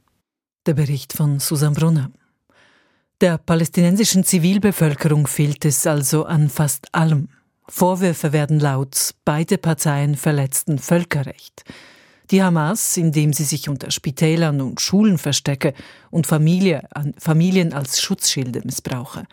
Der 0.66 0.74
Bericht 0.74 1.12
von 1.12 1.40
Susan 1.40 1.74
Brunner. 1.74 2.12
Der 3.20 3.38
palästinensischen 3.38 4.22
Zivilbevölkerung 4.22 5.26
fehlt 5.26 5.64
es 5.64 5.84
also 5.84 6.26
an 6.26 6.48
fast 6.48 6.94
allem. 6.94 7.28
Vorwürfe 7.68 8.32
werden 8.32 8.60
laut, 8.60 9.14
beide 9.24 9.58
Parteien 9.58 10.16
verletzten 10.16 10.78
Völkerrecht. 10.78 11.64
Die 12.30 12.42
Hamas, 12.42 12.96
indem 12.96 13.32
sie 13.32 13.44
sich 13.44 13.68
unter 13.68 13.90
Spitälern 13.90 14.60
und 14.60 14.80
Schulen 14.80 15.18
verstecke 15.18 15.74
und 16.10 16.26
Familie, 16.26 16.88
Familien 17.18 17.72
als 17.72 18.00
Schutzschilde 18.00 18.62
missbrauche. 18.64 19.24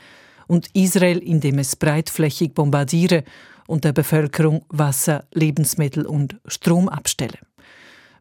Und 0.47 0.69
Israel, 0.73 1.19
indem 1.19 1.59
es 1.59 1.75
breitflächig 1.75 2.53
bombardiere 2.53 3.23
und 3.67 3.85
der 3.85 3.93
Bevölkerung 3.93 4.65
Wasser, 4.69 5.25
Lebensmittel 5.33 6.05
und 6.05 6.39
Strom 6.45 6.89
abstelle. 6.89 7.39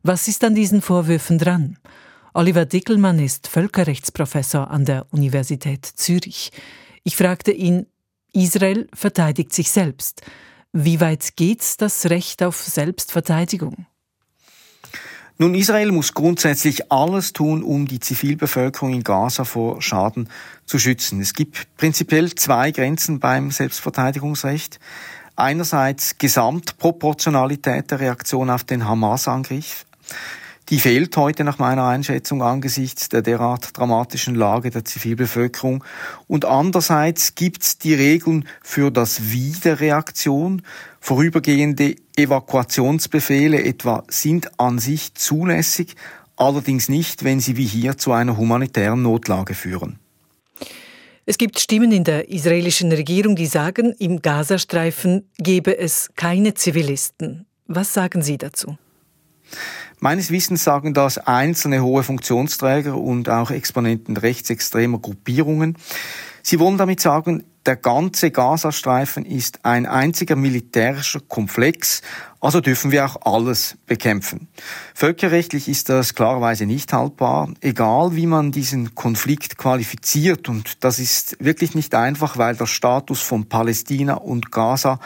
Was 0.03 0.29
ist 0.29 0.45
an 0.45 0.55
diesen 0.55 0.83
Vorwürfen 0.83 1.39
dran? 1.39 1.77
Oliver 2.33 2.65
Dickelmann 2.65 3.19
ist 3.19 3.49
Völkerrechtsprofessor 3.49 4.71
an 4.71 4.85
der 4.85 5.07
Universität 5.11 5.85
Zürich. 5.85 6.53
Ich 7.03 7.17
fragte 7.17 7.51
ihn, 7.51 7.87
Israel 8.33 8.89
verteidigt 8.95 9.53
sich 9.53 9.71
selbst. 9.71 10.23
Wie 10.73 11.01
weit 11.01 11.37
geht 11.37 11.81
das 11.81 12.07
Recht 12.07 12.43
auf 12.43 12.57
Selbstverteidigung? 12.57 13.87
Nun, 15.39 15.55
Israel 15.55 15.91
muss 15.91 16.13
grundsätzlich 16.13 16.93
alles 16.93 17.33
tun, 17.33 17.63
um 17.63 17.89
die 17.89 17.99
Zivilbevölkerung 17.99 18.93
in 18.93 19.03
Gaza 19.03 19.45
vor 19.45 19.81
Schaden 19.81 20.29
zu 20.67 20.79
schützen. 20.79 21.19
Es 21.21 21.33
gibt 21.33 21.77
prinzipiell 21.79 22.35
zwei 22.35 22.71
Grenzen 22.73 23.21
beim 23.21 23.51
Selbstverteidigungsrecht. 23.51 24.79
Einerseits 25.37 26.19
Gesamtproportionalität 26.19 27.91
der 27.91 28.01
Reaktion 28.01 28.51
auf 28.51 28.65
den 28.65 28.87
Hamas-Angriff. 28.87 29.87
Die 30.71 30.79
fehlt 30.79 31.17
heute 31.17 31.43
nach 31.43 31.59
meiner 31.59 31.85
Einschätzung 31.89 32.45
angesichts 32.45 33.09
der 33.09 33.23
derart 33.23 33.77
dramatischen 33.77 34.37
Lage 34.37 34.71
der 34.71 34.85
Zivilbevölkerung. 34.85 35.83
Und 36.29 36.45
andererseits 36.45 37.35
gibt 37.35 37.65
es 37.65 37.79
die 37.79 37.93
Regeln 37.93 38.47
für 38.63 38.93
das 38.93 39.33
Wiederreaktion. 39.33 40.63
Vorübergehende 41.01 41.97
Evakuationsbefehle 42.17 43.65
etwa 43.65 44.05
sind 44.09 44.61
an 44.61 44.79
sich 44.79 45.15
zulässig, 45.15 45.97
allerdings 46.37 46.89
nicht, 46.89 47.25
wenn 47.25 47.41
sie 47.41 47.57
wie 47.57 47.67
hier 47.67 47.99
zu 47.99 48.13
einer 48.13 48.37
humanitären 48.37 49.03
Notlage 49.03 49.55
führen. 49.55 49.99
Es 51.27 51.37
gibt 51.37 51.59
Stimmen 51.59 51.91
in 51.91 52.05
der 52.05 52.31
israelischen 52.31 52.93
Regierung, 52.93 53.35
die 53.35 53.47
sagen, 53.47 53.93
im 53.99 54.23
Gazastreifen 54.23 55.29
gebe 55.39 55.77
es 55.77 56.11
keine 56.15 56.55
Zivilisten. 56.55 57.47
Was 57.67 57.93
sagen 57.93 58.23
Sie 58.23 58.39
dazu? 58.39 58.79
Meines 60.01 60.31
Wissens 60.31 60.65
sagen 60.65 60.95
das 60.95 61.19
einzelne 61.19 61.83
hohe 61.83 62.03
Funktionsträger 62.03 62.97
und 62.97 63.29
auch 63.29 63.51
Exponenten 63.51 64.17
rechtsextremer 64.17 64.99
Gruppierungen. 64.99 65.77
Sie 66.43 66.59
wollen 66.59 66.79
damit 66.79 67.01
sagen, 67.01 67.45
der 67.67 67.77
ganze 67.77 68.31
Gazastreifen 68.31 69.27
ist 69.27 69.67
ein 69.67 69.85
einziger 69.85 70.37
militärischer 70.37 71.21
Komplex, 71.21 72.01
also 72.41 72.63
dürfen 72.63 72.91
wir 72.91 73.05
auch 73.05 73.21
alles 73.27 73.77
bekämpfen. 73.85 74.49
Völkerrechtlich 74.95 75.69
ist 75.69 75.91
das 75.91 76.15
klarerweise 76.15 76.65
nicht 76.65 76.95
haltbar, 76.95 77.53
egal 77.61 78.17
wie 78.17 78.27
man 78.27 78.51
diesen 78.51 78.95
Konflikt 78.95 79.59
qualifiziert. 79.59 80.49
Und 80.49 80.83
das 80.83 80.99
ist 80.99 81.37
wirklich 81.39 81.75
nicht 81.75 81.95
einfach, 81.95 82.39
weil 82.39 82.57
der 82.57 82.65
Status 82.65 83.21
von 83.21 83.51
Palästina 83.51 84.15
und 84.15 84.51
Gaza 84.51 84.99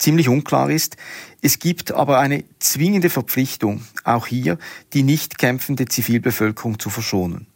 ziemlich 0.00 0.28
unklar 0.28 0.70
ist. 0.70 0.96
Es 1.42 1.60
gibt 1.60 1.92
aber 1.92 2.18
eine 2.18 2.44
zwingende 2.58 3.10
Verpflichtung, 3.10 3.82
auch 4.02 4.26
hier 4.26 4.58
die 4.92 5.04
nicht 5.04 5.38
kämpfende 5.38 5.84
Zivilbevölkerung 5.84 6.78
zu 6.78 6.90
verschonen. 6.90 7.46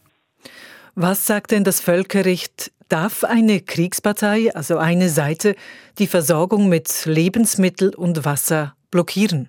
Was 0.94 1.26
sagt 1.26 1.50
denn 1.50 1.64
das 1.64 1.80
Völkerrecht? 1.80 2.70
Darf 2.88 3.24
eine 3.24 3.60
Kriegspartei, 3.60 4.54
also 4.54 4.76
eine 4.76 5.08
Seite, 5.08 5.56
die 5.98 6.06
Versorgung 6.06 6.68
mit 6.68 7.06
Lebensmittel 7.06 7.94
und 7.94 8.24
Wasser 8.24 8.76
blockieren? 8.90 9.48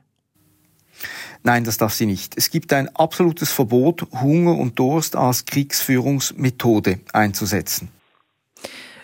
Nein, 1.44 1.64
das 1.64 1.78
darf 1.78 1.94
sie 1.94 2.08
nicht. 2.08 2.34
Es 2.38 2.50
gibt 2.50 2.74
ein 2.74 2.96
absolutes 2.96 3.52
Verbot, 3.52 4.08
Hunger 4.14 4.58
und 4.58 4.80
Durst 4.80 5.16
als 5.16 5.46
Kriegsführungsmethode 5.46 7.02
einzusetzen. 7.14 7.90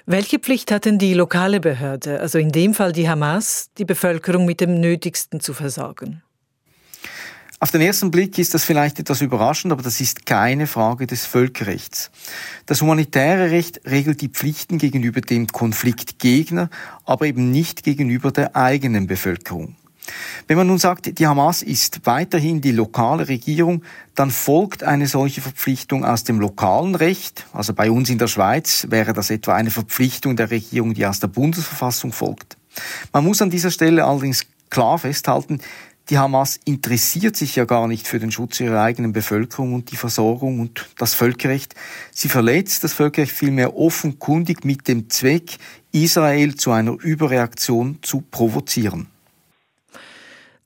Welche 0.05 0.39
Pflicht 0.39 0.71
hat 0.71 0.85
denn 0.85 0.97
die 0.97 1.13
lokale 1.13 1.59
Behörde, 1.59 2.19
also 2.19 2.37
in 2.37 2.51
dem 2.51 2.73
Fall 2.73 2.91
die 2.91 3.07
Hamas, 3.07 3.69
die 3.77 3.85
Bevölkerung 3.85 4.45
mit 4.45 4.59
dem 4.61 4.79
Nötigsten 4.79 5.39
zu 5.39 5.53
versorgen? 5.53 6.23
Auf 7.59 7.69
den 7.69 7.81
ersten 7.81 8.09
Blick 8.09 8.39
ist 8.39 8.55
das 8.55 8.63
vielleicht 8.63 8.97
etwas 8.97 9.21
überraschend, 9.21 9.71
aber 9.71 9.83
das 9.83 10.01
ist 10.01 10.25
keine 10.25 10.65
Frage 10.65 11.05
des 11.05 11.27
Völkerrechts. 11.27 12.09
Das 12.65 12.81
humanitäre 12.81 13.51
Recht 13.51 13.81
regelt 13.85 14.21
die 14.21 14.29
Pflichten 14.29 14.79
gegenüber 14.79 15.21
dem 15.21 15.45
Konfliktgegner, 15.45 16.71
aber 17.05 17.27
eben 17.27 17.51
nicht 17.51 17.83
gegenüber 17.83 18.31
der 18.31 18.55
eigenen 18.55 19.05
Bevölkerung. 19.05 19.75
Wenn 20.47 20.57
man 20.57 20.67
nun 20.67 20.79
sagt, 20.79 21.19
die 21.19 21.27
Hamas 21.27 21.61
ist 21.61 22.05
weiterhin 22.05 22.61
die 22.61 22.71
lokale 22.71 23.27
Regierung, 23.27 23.83
dann 24.15 24.31
folgt 24.31 24.83
eine 24.83 25.07
solche 25.07 25.41
Verpflichtung 25.41 26.03
aus 26.03 26.23
dem 26.23 26.39
lokalen 26.39 26.95
Recht. 26.95 27.45
Also 27.53 27.73
bei 27.73 27.91
uns 27.91 28.09
in 28.09 28.17
der 28.17 28.27
Schweiz 28.27 28.87
wäre 28.89 29.13
das 29.13 29.29
etwa 29.29 29.53
eine 29.53 29.71
Verpflichtung 29.71 30.35
der 30.35 30.51
Regierung, 30.51 30.93
die 30.93 31.05
aus 31.05 31.19
der 31.19 31.27
Bundesverfassung 31.27 32.11
folgt. 32.11 32.57
Man 33.13 33.23
muss 33.23 33.41
an 33.41 33.49
dieser 33.49 33.71
Stelle 33.71 34.05
allerdings 34.05 34.45
klar 34.69 34.97
festhalten, 34.97 35.59
die 36.09 36.17
Hamas 36.17 36.59
interessiert 36.65 37.37
sich 37.37 37.55
ja 37.55 37.63
gar 37.63 37.87
nicht 37.87 38.07
für 38.07 38.19
den 38.19 38.31
Schutz 38.31 38.59
ihrer 38.59 38.81
eigenen 38.81 39.13
Bevölkerung 39.13 39.73
und 39.73 39.91
die 39.91 39.95
Versorgung 39.95 40.59
und 40.59 40.89
das 40.97 41.13
Völkerrecht. 41.13 41.75
Sie 42.11 42.27
verletzt 42.27 42.83
das 42.83 42.93
Völkerrecht 42.93 43.31
vielmehr 43.31 43.77
offenkundig 43.77 44.65
mit 44.65 44.87
dem 44.89 45.09
Zweck, 45.09 45.57
Israel 45.93 46.55
zu 46.55 46.71
einer 46.71 46.91
Überreaktion 46.91 47.99
zu 48.01 48.21
provozieren. 48.21 49.07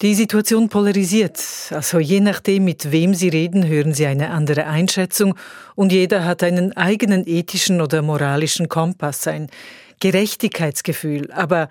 Die 0.01 0.13
Situation 0.13 0.67
polarisiert. 0.67 1.41
Also 1.71 1.99
je 1.99 2.19
nachdem, 2.19 2.65
mit 2.65 2.91
wem 2.91 3.13
Sie 3.13 3.29
reden, 3.29 3.65
hören 3.65 3.93
Sie 3.93 4.05
eine 4.05 4.29
andere 4.29 4.65
Einschätzung 4.65 5.35
und 5.75 5.93
jeder 5.93 6.25
hat 6.25 6.43
einen 6.43 6.75
eigenen 6.75 7.25
ethischen 7.25 7.79
oder 7.79 8.01
moralischen 8.01 8.67
Kompass, 8.67 9.25
ein 9.25 9.49
Gerechtigkeitsgefühl. 10.01 11.31
Aber 11.31 11.69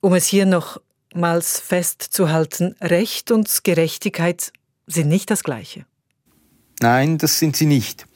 um 0.00 0.12
es 0.12 0.26
hier 0.26 0.44
nochmals 0.44 1.58
festzuhalten, 1.58 2.76
Recht 2.82 3.30
und 3.30 3.64
Gerechtigkeit 3.64 4.52
sind 4.86 5.08
nicht 5.08 5.30
das 5.30 5.42
Gleiche. 5.42 5.86
Nein, 6.80 7.16
das 7.16 7.38
sind 7.38 7.56
sie 7.56 7.66
nicht. 7.66 8.06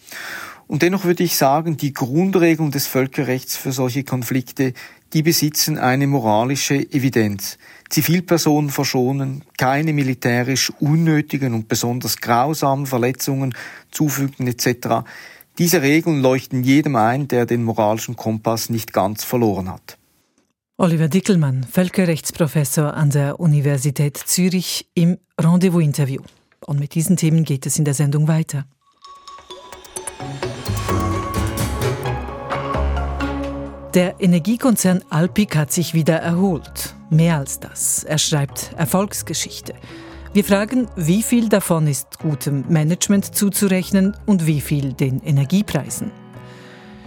Und 0.68 0.83
dennoch 0.83 1.04
würde 1.04 1.24
ich 1.24 1.37
sagen, 1.37 1.78
die 1.78 1.94
Grundregeln 1.94 2.70
des 2.70 2.87
Völkerrechts 2.87 3.57
für 3.57 3.72
solche 3.72 4.04
Konflikte, 4.04 4.74
die 5.14 5.22
besitzen 5.22 5.78
eine 5.78 6.07
moralische 6.07 6.76
Evidenz. 6.76 7.57
Zivilpersonen 7.88 8.68
verschonen, 8.68 9.42
keine 9.57 9.94
militärisch 9.94 10.70
unnötigen 10.78 11.54
und 11.54 11.68
besonders 11.68 12.18
grausamen 12.18 12.85
Verletzungen 12.85 13.54
zufügen 13.90 14.46
etc. 14.46 15.09
Diese 15.57 15.81
Regeln 15.81 16.20
leuchten 16.20 16.62
jedem 16.62 16.96
ein, 16.96 17.28
der 17.28 17.46
den 17.46 17.64
moralischen 17.64 18.14
Kompass 18.14 18.68
nicht 18.68 18.92
ganz 18.92 19.24
verloren 19.24 19.70
hat. 19.70 19.96
Oliver 20.76 21.09
Dickelmann, 21.09 21.64
Völkerrechtsprofessor 21.64 22.92
an 22.92 23.09
der 23.09 23.40
Universität 23.40 24.18
Zürich 24.18 24.87
im 24.94 25.16
Rendezvous-Interview. 25.40 26.22
Und 26.61 26.78
mit 26.78 26.94
diesen 26.94 27.16
Themen 27.16 27.44
geht 27.44 27.64
es 27.64 27.78
in 27.78 27.87
der 27.87 27.94
Sendung 27.94 28.28
weiter. 28.28 28.66
Der 33.94 34.20
Energiekonzern 34.20 35.03
Alpic 35.09 35.57
hat 35.57 35.72
sich 35.72 35.94
wieder 35.94 36.16
erholt. 36.16 36.94
Mehr 37.09 37.38
als 37.38 37.59
das. 37.59 38.05
Er 38.05 38.18
schreibt 38.18 38.74
Erfolgsgeschichte. 38.77 39.72
Wir 40.35 40.44
fragen, 40.44 40.88
wie 40.94 41.22
viel 41.22 41.48
davon 41.48 41.87
ist 41.87 42.18
gutem 42.18 42.64
Management 42.68 43.35
zuzurechnen 43.35 44.14
und 44.27 44.46
wie 44.46 44.61
viel 44.61 44.92
den 44.92 45.22
Energiepreisen. 45.22 46.12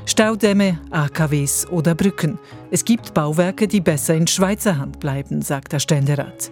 Staudämme, 0.08 0.80
AKWs 0.90 1.68
oder 1.68 1.94
Brücken. 1.94 2.40
Es 2.72 2.84
gibt 2.84 3.14
Bauwerke, 3.14 3.68
die 3.68 3.80
besser 3.80 4.16
in 4.16 4.26
Schweizer 4.26 4.80
Hand 4.80 5.00
bleiben, 5.00 5.44
sagt 5.44 5.74
der 5.74 5.80
Ständerat. 5.80 6.50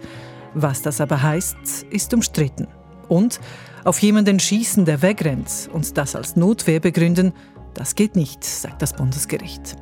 Was 0.54 0.80
das 0.80 1.00
aber 1.00 1.20
heißt, 1.20 1.86
ist 1.90 2.14
umstritten. 2.14 2.68
Und 3.08 3.40
auf 3.82 3.98
jemanden 3.98 4.38
schießen, 4.38 4.84
der 4.84 5.02
wegrennt 5.02 5.68
und 5.72 5.98
das 5.98 6.14
als 6.14 6.36
Notwehr 6.36 6.78
begründen, 6.78 7.32
das 7.74 7.96
geht 7.96 8.14
nicht, 8.14 8.44
sagt 8.44 8.80
das 8.80 8.92
Bundesgericht. 8.92 9.76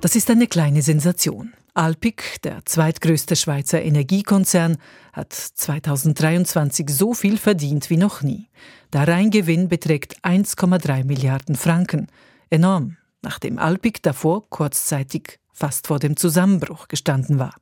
Das 0.00 0.16
ist 0.16 0.30
eine 0.30 0.46
kleine 0.46 0.82
Sensation. 0.82 1.52
Alpic, 1.74 2.40
der 2.42 2.64
zweitgrößte 2.64 3.36
Schweizer 3.36 3.80
Energiekonzern, 3.82 4.78
hat 5.12 5.32
2023 5.32 6.88
so 6.90 7.14
viel 7.14 7.38
verdient 7.38 7.90
wie 7.90 7.96
noch 7.96 8.22
nie. 8.22 8.48
Der 8.92 9.06
Reingewinn 9.06 9.68
beträgt 9.68 10.24
1,3 10.24 11.04
Milliarden 11.04 11.54
Franken. 11.54 12.08
Enorm, 12.48 12.96
nachdem 13.22 13.58
Alpic 13.58 14.00
davor 14.02 14.48
kurzzeitig 14.48 15.38
fast 15.52 15.86
vor 15.86 15.98
dem 15.98 16.16
Zusammenbruch 16.16 16.88
gestanden 16.88 17.38
war. 17.38 17.54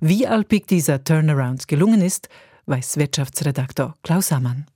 Wie 0.00 0.26
Alpic 0.26 0.66
dieser 0.68 1.02
Turnaround 1.04 1.68
gelungen 1.68 2.02
ist, 2.02 2.28
weiß 2.66 2.96
Wirtschaftsredaktor 2.96 3.96
Klaus 4.02 4.32
Hammann. 4.32 4.66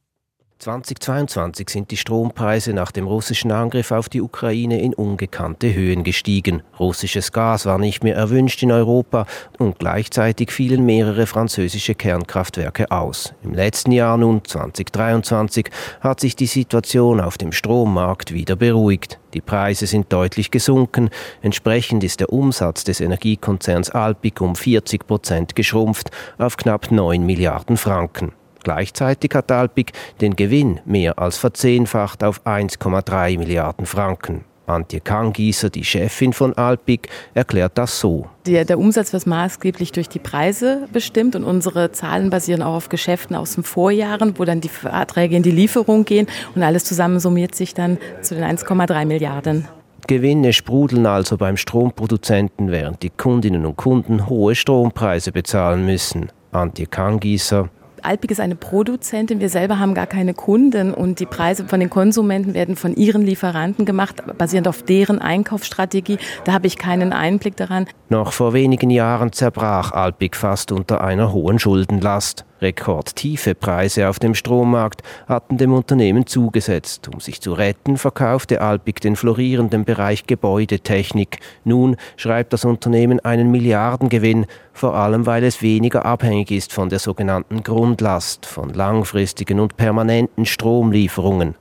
2022 0.64 1.68
sind 1.68 1.90
die 1.90 1.98
Strompreise 1.98 2.72
nach 2.72 2.90
dem 2.90 3.06
russischen 3.06 3.52
Angriff 3.52 3.90
auf 3.90 4.08
die 4.08 4.22
Ukraine 4.22 4.80
in 4.80 4.94
ungekannte 4.94 5.74
Höhen 5.74 6.04
gestiegen. 6.04 6.62
Russisches 6.80 7.32
Gas 7.32 7.66
war 7.66 7.76
nicht 7.76 8.02
mehr 8.02 8.16
erwünscht 8.16 8.62
in 8.62 8.72
Europa 8.72 9.26
und 9.58 9.78
gleichzeitig 9.78 10.50
fielen 10.50 10.86
mehrere 10.86 11.26
französische 11.26 11.94
Kernkraftwerke 11.94 12.90
aus. 12.90 13.34
Im 13.42 13.52
letzten 13.52 13.92
Jahr 13.92 14.16
nun, 14.16 14.42
2023, 14.42 15.68
hat 16.00 16.20
sich 16.20 16.34
die 16.34 16.46
Situation 16.46 17.20
auf 17.20 17.36
dem 17.36 17.52
Strommarkt 17.52 18.32
wieder 18.32 18.56
beruhigt. 18.56 19.20
Die 19.34 19.42
Preise 19.42 19.86
sind 19.86 20.10
deutlich 20.14 20.50
gesunken. 20.50 21.10
Entsprechend 21.42 22.02
ist 22.04 22.20
der 22.20 22.32
Umsatz 22.32 22.84
des 22.84 23.00
Energiekonzerns 23.00 23.90
Alpic 23.90 24.42
um 24.42 24.56
40 24.56 25.06
Prozent 25.06 25.54
geschrumpft 25.56 26.10
auf 26.38 26.56
knapp 26.56 26.90
9 26.90 27.26
Milliarden 27.26 27.76
Franken. 27.76 28.32
Gleichzeitig 28.64 29.30
hat 29.34 29.52
Alpic 29.52 29.92
den 30.20 30.34
Gewinn 30.34 30.80
mehr 30.84 31.18
als 31.18 31.36
verzehnfacht 31.36 32.24
auf 32.24 32.44
1,3 32.46 33.38
Milliarden 33.38 33.86
Franken. 33.86 34.44
Antje 34.66 35.00
Kangieser, 35.00 35.68
die 35.68 35.84
Chefin 35.84 36.32
von 36.32 36.54
Alpic, 36.54 37.08
erklärt 37.34 37.76
das 37.76 38.00
so. 38.00 38.26
Der, 38.46 38.64
der, 38.64 38.78
Umsatz 38.78 39.12
wird 39.12 39.26
maßgeblich 39.26 39.92
durch 39.92 40.08
die 40.08 40.18
Preise 40.18 40.88
bestimmt 40.90 41.36
und 41.36 41.44
unsere 41.44 41.92
Zahlen 41.92 42.30
basieren 42.30 42.62
auch 42.62 42.74
auf 42.74 42.88
Geschäften 42.88 43.36
aus 43.36 43.56
den 43.56 43.64
Vorjahren, 43.64 44.38
wo 44.38 44.46
dann 44.46 44.62
die 44.62 44.70
Verträge 44.70 45.36
in 45.36 45.42
die 45.42 45.50
Lieferung 45.50 46.06
gehen 46.06 46.26
und 46.54 46.62
alles 46.62 46.84
zusammen 46.84 47.20
summiert 47.20 47.54
sich 47.54 47.74
dann 47.74 47.98
zu 48.22 48.34
den 48.34 48.44
1,3 48.44 49.04
Milliarden. 49.04 49.68
Gewinne 50.06 50.54
sprudeln 50.54 51.04
also 51.04 51.36
beim 51.36 51.58
Stromproduzenten, 51.58 52.70
während 52.70 53.02
die 53.02 53.10
Kundinnen 53.10 53.66
und 53.66 53.76
Kunden 53.76 54.28
hohe 54.28 54.54
Strompreise 54.54 55.32
bezahlen 55.32 55.84
müssen. 55.84 56.30
Antje 56.52 56.86
Kangieser, 56.86 57.68
Alpig 58.04 58.30
ist 58.30 58.40
eine 58.40 58.54
Produzentin, 58.54 59.40
wir 59.40 59.48
selber 59.48 59.78
haben 59.78 59.94
gar 59.94 60.06
keine 60.06 60.34
Kunden 60.34 60.92
und 60.92 61.20
die 61.20 61.26
Preise 61.26 61.64
von 61.66 61.80
den 61.80 61.88
Konsumenten 61.88 62.52
werden 62.52 62.76
von 62.76 62.94
ihren 62.94 63.22
Lieferanten 63.22 63.86
gemacht, 63.86 64.22
basierend 64.36 64.68
auf 64.68 64.82
deren 64.82 65.20
Einkaufsstrategie. 65.20 66.18
Da 66.44 66.52
habe 66.52 66.66
ich 66.66 66.76
keinen 66.76 67.14
Einblick 67.14 67.56
daran. 67.56 67.86
Noch 68.10 68.32
vor 68.32 68.52
wenigen 68.52 68.90
Jahren 68.90 69.32
zerbrach 69.32 69.92
Alpig 69.92 70.36
fast 70.36 70.70
unter 70.70 71.02
einer 71.02 71.32
hohen 71.32 71.58
Schuldenlast. 71.58 72.44
Rekordtiefe 72.64 73.54
Preise 73.54 74.08
auf 74.08 74.18
dem 74.18 74.34
Strommarkt 74.34 75.02
hatten 75.28 75.58
dem 75.58 75.72
Unternehmen 75.72 76.26
zugesetzt. 76.26 77.08
Um 77.12 77.20
sich 77.20 77.40
zu 77.40 77.52
retten, 77.52 77.98
verkaufte 77.98 78.60
Alpic 78.60 79.00
den 79.00 79.14
florierenden 79.14 79.84
Bereich 79.84 80.26
Gebäudetechnik. 80.26 81.38
Nun 81.62 81.96
schreibt 82.16 82.52
das 82.52 82.64
Unternehmen 82.64 83.20
einen 83.20 83.50
Milliardengewinn, 83.50 84.46
vor 84.72 84.96
allem 84.96 85.26
weil 85.26 85.44
es 85.44 85.62
weniger 85.62 86.04
abhängig 86.04 86.50
ist 86.50 86.72
von 86.72 86.88
der 86.88 86.98
sogenannten 86.98 87.62
Grundlast, 87.62 88.46
von 88.46 88.70
langfristigen 88.70 89.60
und 89.60 89.76
permanenten 89.76 90.46
Stromlieferungen. 90.46 91.54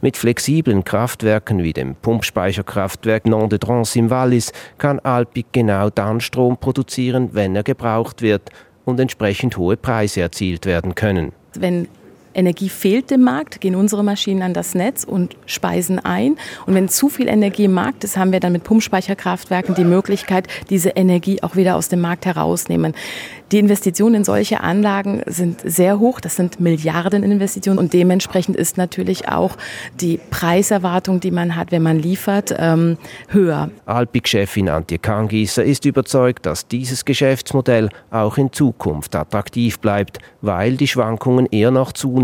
Mit 0.00 0.16
flexiblen 0.16 0.84
Kraftwerken 0.84 1.62
wie 1.62 1.72
dem 1.72 1.96
Pumpspeicherkraftwerk 1.96 3.26
Non 3.26 3.48
de 3.48 3.58
Drance 3.58 3.98
im 3.98 4.10
Wallis 4.10 4.52
kann 4.78 5.00
Alpic 5.00 5.48
genau 5.52 5.90
dann 5.90 6.20
Strom 6.20 6.58
produzieren, 6.58 7.30
wenn 7.32 7.56
er 7.56 7.62
gebraucht 7.62 8.22
wird 8.22 8.50
und 8.84 9.00
entsprechend 9.00 9.56
hohe 9.56 9.76
Preise 9.76 10.20
erzielt 10.20 10.66
werden 10.66 10.94
können. 10.94 11.32
Wenn 11.54 11.88
Energie 12.34 12.68
fehlt 12.68 13.10
dem 13.10 13.22
Markt, 13.22 13.60
gehen 13.60 13.74
unsere 13.74 14.04
Maschinen 14.04 14.42
an 14.42 14.54
das 14.54 14.74
Netz 14.74 15.04
und 15.04 15.36
speisen 15.46 15.98
ein. 15.98 16.36
Und 16.66 16.74
wenn 16.74 16.88
zu 16.88 17.08
viel 17.08 17.28
Energie 17.28 17.64
im 17.64 17.72
Markt 17.72 18.04
ist, 18.04 18.16
haben 18.16 18.32
wir 18.32 18.40
dann 18.40 18.52
mit 18.52 18.64
Pumpspeicherkraftwerken 18.64 19.74
die 19.74 19.84
Möglichkeit, 19.84 20.48
diese 20.70 20.90
Energie 20.90 21.42
auch 21.42 21.56
wieder 21.56 21.76
aus 21.76 21.88
dem 21.88 22.00
Markt 22.00 22.26
herausnehmen. 22.26 22.94
Die 23.52 23.58
Investitionen 23.58 24.16
in 24.16 24.24
solche 24.24 24.62
Anlagen 24.62 25.22
sind 25.26 25.60
sehr 25.64 26.00
hoch. 26.00 26.18
Das 26.18 26.34
sind 26.34 26.58
Milliardeninvestitionen 26.58 27.78
und 27.78 27.92
dementsprechend 27.92 28.56
ist 28.56 28.76
natürlich 28.78 29.28
auch 29.28 29.56
die 30.00 30.18
Preiserwartung, 30.30 31.20
die 31.20 31.30
man 31.30 31.54
hat, 31.54 31.70
wenn 31.70 31.82
man 31.82 31.98
liefert, 31.98 32.54
ähm, 32.58 32.96
höher. 33.28 33.70
Alpic-Chefin 33.86 34.68
Antje 34.68 34.98
Kangieser 34.98 35.62
ist 35.62 35.84
überzeugt, 35.84 36.46
dass 36.46 36.66
dieses 36.66 37.04
Geschäftsmodell 37.04 37.90
auch 38.10 38.38
in 38.38 38.52
Zukunft 38.52 39.14
attraktiv 39.14 39.78
bleibt, 39.78 40.18
weil 40.40 40.76
die 40.76 40.88
Schwankungen 40.88 41.46
eher 41.46 41.70
noch 41.70 41.92
zunehmen. 41.92 42.23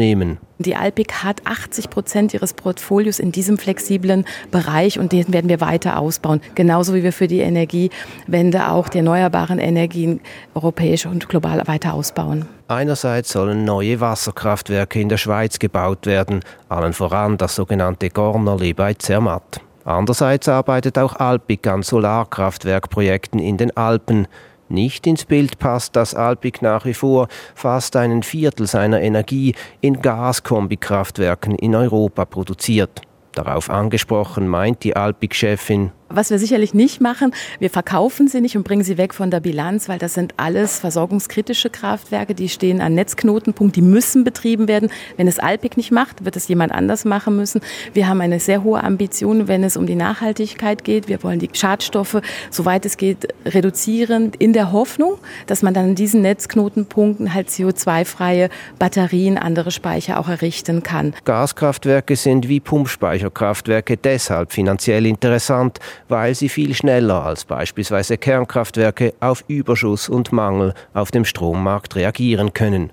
Die 0.58 0.76
Alpic 0.76 1.14
hat 1.22 1.46
80 1.46 1.90
Prozent 1.90 2.34
ihres 2.34 2.52
Portfolios 2.52 3.18
in 3.18 3.32
diesem 3.32 3.58
flexiblen 3.58 4.24
Bereich 4.50 4.98
und 4.98 5.12
den 5.12 5.32
werden 5.32 5.48
wir 5.48 5.60
weiter 5.60 5.98
ausbauen. 5.98 6.40
Genauso 6.54 6.94
wie 6.94 7.02
wir 7.02 7.12
für 7.12 7.28
die 7.28 7.40
Energiewende 7.40 8.68
auch 8.68 8.88
die 8.88 8.98
erneuerbaren 8.98 9.58
Energien 9.58 10.20
europäisch 10.54 11.06
und 11.06 11.28
global 11.28 11.62
weiter 11.66 11.94
ausbauen. 11.94 12.46
Einerseits 12.68 13.32
sollen 13.32 13.64
neue 13.64 14.00
Wasserkraftwerke 14.00 15.00
in 15.00 15.08
der 15.08 15.16
Schweiz 15.16 15.58
gebaut 15.58 16.06
werden, 16.06 16.40
allen 16.68 16.92
voran 16.92 17.36
das 17.36 17.54
sogenannte 17.54 18.10
Gornerli 18.10 18.74
bei 18.74 18.94
Zermatt. 18.94 19.60
Andererseits 19.84 20.48
arbeitet 20.48 20.98
auch 20.98 21.16
Alpic 21.16 21.68
an 21.68 21.82
Solarkraftwerkprojekten 21.82 23.40
in 23.40 23.56
den 23.56 23.76
Alpen. 23.76 24.28
Nicht 24.70 25.08
ins 25.08 25.24
Bild 25.24 25.58
passt, 25.58 25.96
dass 25.96 26.14
Alpic 26.14 26.60
nach 26.62 26.84
wie 26.84 26.94
vor 26.94 27.26
fast 27.56 27.96
einen 27.96 28.22
Viertel 28.22 28.68
seiner 28.68 29.00
Energie 29.00 29.56
in 29.80 30.00
Gaskombikraftwerken 30.00 31.56
in 31.56 31.74
Europa 31.74 32.24
produziert. 32.24 33.02
Darauf 33.32 33.68
angesprochen 33.68 34.46
meint 34.46 34.84
die 34.84 34.94
Alpic-Chefin, 34.94 35.90
was 36.10 36.30
wir 36.30 36.38
sicherlich 36.38 36.74
nicht 36.74 37.00
machen, 37.00 37.32
wir 37.58 37.70
verkaufen 37.70 38.28
sie 38.28 38.40
nicht 38.40 38.56
und 38.56 38.64
bringen 38.64 38.82
sie 38.82 38.98
weg 38.98 39.14
von 39.14 39.30
der 39.30 39.40
Bilanz, 39.40 39.88
weil 39.88 39.98
das 39.98 40.14
sind 40.14 40.34
alles 40.36 40.78
versorgungskritische 40.78 41.70
Kraftwerke, 41.70 42.34
die 42.34 42.48
stehen 42.48 42.80
an 42.80 42.94
Netzknotenpunkt, 42.94 43.76
die 43.76 43.82
müssen 43.82 44.24
betrieben 44.24 44.68
werden. 44.68 44.90
Wenn 45.16 45.28
es 45.28 45.38
Alpic 45.38 45.76
nicht 45.76 45.92
macht, 45.92 46.24
wird 46.24 46.36
es 46.36 46.48
jemand 46.48 46.72
anders 46.72 47.04
machen 47.04 47.36
müssen. 47.36 47.60
Wir 47.92 48.08
haben 48.08 48.20
eine 48.20 48.40
sehr 48.40 48.64
hohe 48.64 48.82
Ambition, 48.82 49.48
wenn 49.48 49.64
es 49.64 49.76
um 49.76 49.86
die 49.86 49.94
Nachhaltigkeit 49.94 50.84
geht. 50.84 51.08
Wir 51.08 51.22
wollen 51.22 51.38
die 51.38 51.50
Schadstoffe, 51.52 52.20
soweit 52.50 52.84
es 52.84 52.96
geht, 52.96 53.28
reduzieren, 53.46 54.32
in 54.38 54.52
der 54.52 54.72
Hoffnung, 54.72 55.18
dass 55.46 55.62
man 55.62 55.74
dann 55.74 55.90
an 55.90 55.94
diesen 55.94 56.22
Netzknotenpunkten 56.22 57.34
halt 57.34 57.48
CO2-freie 57.48 58.48
Batterien, 58.78 59.38
andere 59.38 59.70
Speicher 59.70 60.18
auch 60.18 60.28
errichten 60.28 60.82
kann. 60.82 61.14
Gaskraftwerke 61.24 62.16
sind 62.16 62.48
wie 62.48 62.60
Pumpspeicherkraftwerke 62.60 63.96
deshalb 63.96 64.52
finanziell 64.52 65.06
interessant, 65.06 65.78
weil 66.08 66.34
sie 66.34 66.48
viel 66.48 66.74
schneller 66.74 67.24
als 67.24 67.44
beispielsweise 67.44 68.18
Kernkraftwerke 68.18 69.14
auf 69.20 69.44
Überschuss 69.48 70.08
und 70.08 70.32
Mangel 70.32 70.74
auf 70.94 71.10
dem 71.10 71.24
Strommarkt 71.24 71.96
reagieren 71.96 72.52
können. 72.52 72.92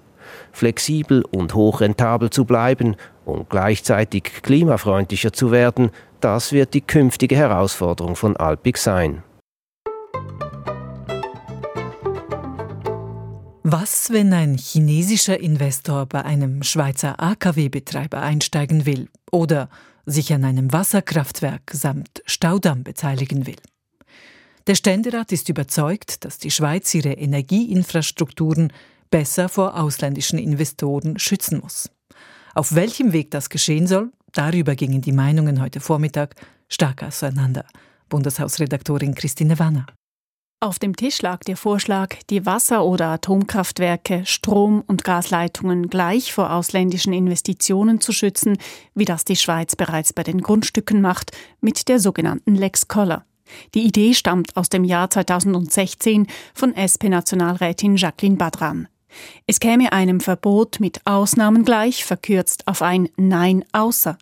Flexibel 0.51 1.23
und 1.31 1.53
hochrentabel 1.53 2.29
zu 2.29 2.45
bleiben 2.45 2.95
und 3.25 3.49
gleichzeitig 3.49 4.41
klimafreundlicher 4.41 5.33
zu 5.33 5.51
werden, 5.51 5.91
das 6.19 6.51
wird 6.51 6.73
die 6.73 6.81
künftige 6.81 7.35
Herausforderung 7.35 8.15
von 8.15 8.35
Alpic 8.37 8.79
sein. 8.79 9.23
Was, 13.69 14.11
wenn 14.11 14.31
ein 14.31 14.57
chinesischer 14.57 15.41
Investor 15.41 16.05
bei 16.05 16.23
einem 16.23 16.63
Schweizer 16.63 17.19
AKW-Betreiber 17.19 18.21
einsteigen 18.21 18.85
will 18.85 19.09
oder 19.29 19.67
sich 20.07 20.33
an 20.33 20.45
einem 20.45 20.71
Wasserkraftwerk 20.71 21.71
samt 21.73 22.23
Staudamm 22.25 22.83
beteiligen 22.83 23.45
will. 23.45 23.57
Der 24.65 24.75
Ständerat 24.75 25.31
ist 25.31 25.49
überzeugt, 25.49 26.25
dass 26.25 26.39
die 26.39 26.51
Schweiz 26.51 26.93
ihre 26.93 27.13
Energieinfrastrukturen 27.13 28.73
besser 29.11 29.49
vor 29.49 29.79
ausländischen 29.79 30.39
Investoren 30.39 31.19
schützen 31.19 31.59
muss. 31.59 31.89
Auf 32.55 32.73
welchem 32.73 33.13
Weg 33.13 33.31
das 33.31 33.49
geschehen 33.49 33.85
soll, 33.85 34.11
darüber 34.33 34.75
gingen 34.75 35.01
die 35.01 35.11
Meinungen 35.11 35.61
heute 35.61 35.79
Vormittag 35.79 36.35
stark 36.69 37.03
auseinander. 37.03 37.65
Bundeshausredaktorin 38.09 39.13
Christine 39.13 39.59
Wanner. 39.59 39.85
Auf 40.59 40.79
dem 40.79 40.95
Tisch 40.95 41.21
lag 41.21 41.41
der 41.41 41.55
Vorschlag, 41.55 42.15
die 42.31 42.47
Wasser- 42.47 42.83
oder 42.83 43.09
Atomkraftwerke, 43.09 44.25
Strom- 44.25 44.83
und 44.87 45.03
Gasleitungen 45.03 45.87
gleich 45.87 46.33
vor 46.33 46.51
ausländischen 46.51 47.13
Investitionen 47.13 48.01
zu 48.01 48.11
schützen, 48.11 48.57
wie 48.95 49.05
das 49.05 49.23
die 49.23 49.35
Schweiz 49.35 49.75
bereits 49.75 50.13
bei 50.13 50.23
den 50.23 50.41
Grundstücken 50.41 50.99
macht, 50.99 51.29
mit 51.61 51.87
der 51.87 51.99
sogenannten 51.99 52.55
Lex 52.55 52.87
Koller. 52.87 53.23
Die 53.75 53.85
Idee 53.85 54.15
stammt 54.15 54.57
aus 54.57 54.69
dem 54.69 54.83
Jahr 54.83 55.11
2016 55.11 56.25
von 56.55 56.73
SP-Nationalrätin 56.73 57.95
Jacqueline 57.95 58.37
Badran. 58.37 58.87
Es 59.45 59.59
käme 59.59 59.93
einem 59.93 60.19
Verbot 60.19 60.79
mit 60.79 61.01
Ausnahmen 61.05 61.65
gleich, 61.65 62.03
verkürzt 62.03 62.67
auf 62.67 62.81
ein 62.81 63.09
Nein 63.15 63.63
außer 63.73 64.17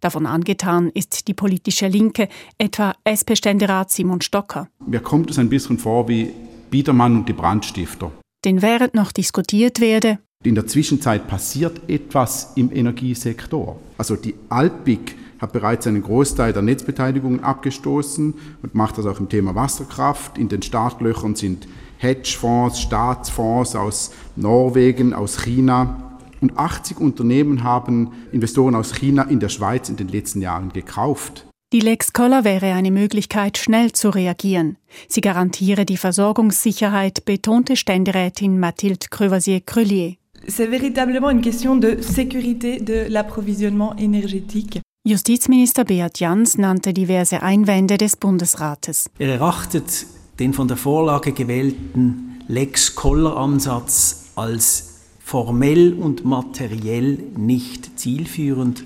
Davon 0.00 0.26
angetan 0.26 0.90
ist 0.94 1.28
die 1.28 1.34
politische 1.34 1.88
Linke, 1.88 2.28
etwa 2.58 2.94
SP-Ständerat 3.04 3.90
Simon 3.90 4.20
Stocker. 4.20 4.68
Mir 4.86 5.00
kommt 5.00 5.30
es 5.30 5.38
ein 5.38 5.48
bisschen 5.48 5.78
vor 5.78 6.08
wie 6.08 6.32
Biedermann 6.70 7.16
und 7.16 7.28
die 7.28 7.32
Brandstifter. 7.32 8.10
Denn 8.44 8.62
während 8.62 8.94
noch 8.94 9.12
diskutiert 9.12 9.80
werde, 9.80 10.18
in 10.44 10.56
der 10.56 10.66
Zwischenzeit 10.66 11.28
passiert 11.28 11.88
etwas 11.88 12.52
im 12.56 12.72
Energiesektor. 12.72 13.78
Also 13.96 14.16
die 14.16 14.34
Alpic 14.48 15.14
hat 15.38 15.52
bereits 15.52 15.86
einen 15.86 16.02
Großteil 16.02 16.52
der 16.52 16.62
Netzbeteiligungen 16.62 17.44
abgestoßen 17.44 18.34
und 18.62 18.74
macht 18.74 18.98
das 18.98 19.06
auch 19.06 19.20
im 19.20 19.28
Thema 19.28 19.54
Wasserkraft. 19.54 20.38
In 20.38 20.48
den 20.48 20.62
Startlöchern 20.62 21.36
sind 21.36 21.68
Hedgefonds, 21.98 22.80
Staatsfonds 22.80 23.76
aus 23.76 24.12
Norwegen, 24.34 25.14
aus 25.14 25.42
China 25.42 26.11
Und 26.42 26.58
80 26.58 26.98
Unternehmen 27.00 27.62
haben 27.62 28.10
Investoren 28.32 28.74
aus 28.74 28.92
China 28.92 29.22
in 29.22 29.38
der 29.38 29.48
Schweiz 29.48 29.88
in 29.88 29.96
den 29.96 30.08
letzten 30.08 30.42
Jahren 30.42 30.72
gekauft. 30.72 31.46
Die 31.72 31.78
Lex 31.78 32.12
Koller 32.12 32.42
wäre 32.44 32.74
eine 32.74 32.90
Möglichkeit, 32.90 33.56
schnell 33.56 33.92
zu 33.92 34.10
reagieren. 34.10 34.76
Sie 35.08 35.20
garantiere 35.20 35.86
die 35.86 35.96
Versorgungssicherheit, 35.96 37.24
betonte 37.24 37.76
Ständerätin 37.76 38.58
Mathilde 38.58 39.06
Crevasier-Crelier. 39.08 40.16
C'est 40.48 40.68
véritablement 40.68 41.30
une 41.30 41.40
question 41.40 41.76
de 41.76 42.02
sécurité 42.02 42.80
de 42.80 43.06
l'approvisionnement 43.08 43.96
énergétique. 43.96 44.80
Justizminister 45.06 45.84
Beat 45.84 46.18
Jans 46.18 46.58
nannte 46.58 46.92
diverse 46.92 47.40
Einwände 47.40 47.96
des 47.96 48.16
Bundesrates. 48.16 49.08
Er 49.18 49.28
erachtet 49.28 50.06
den 50.40 50.52
von 50.52 50.66
der 50.66 50.76
Vorlage 50.76 51.32
gewählten 51.32 52.40
Lex 52.48 52.96
Koller-Ansatz 52.96 54.32
als 54.34 54.91
formell 55.24 55.94
und 55.94 56.24
materiell 56.24 57.18
nicht 57.36 57.98
zielführend 57.98 58.84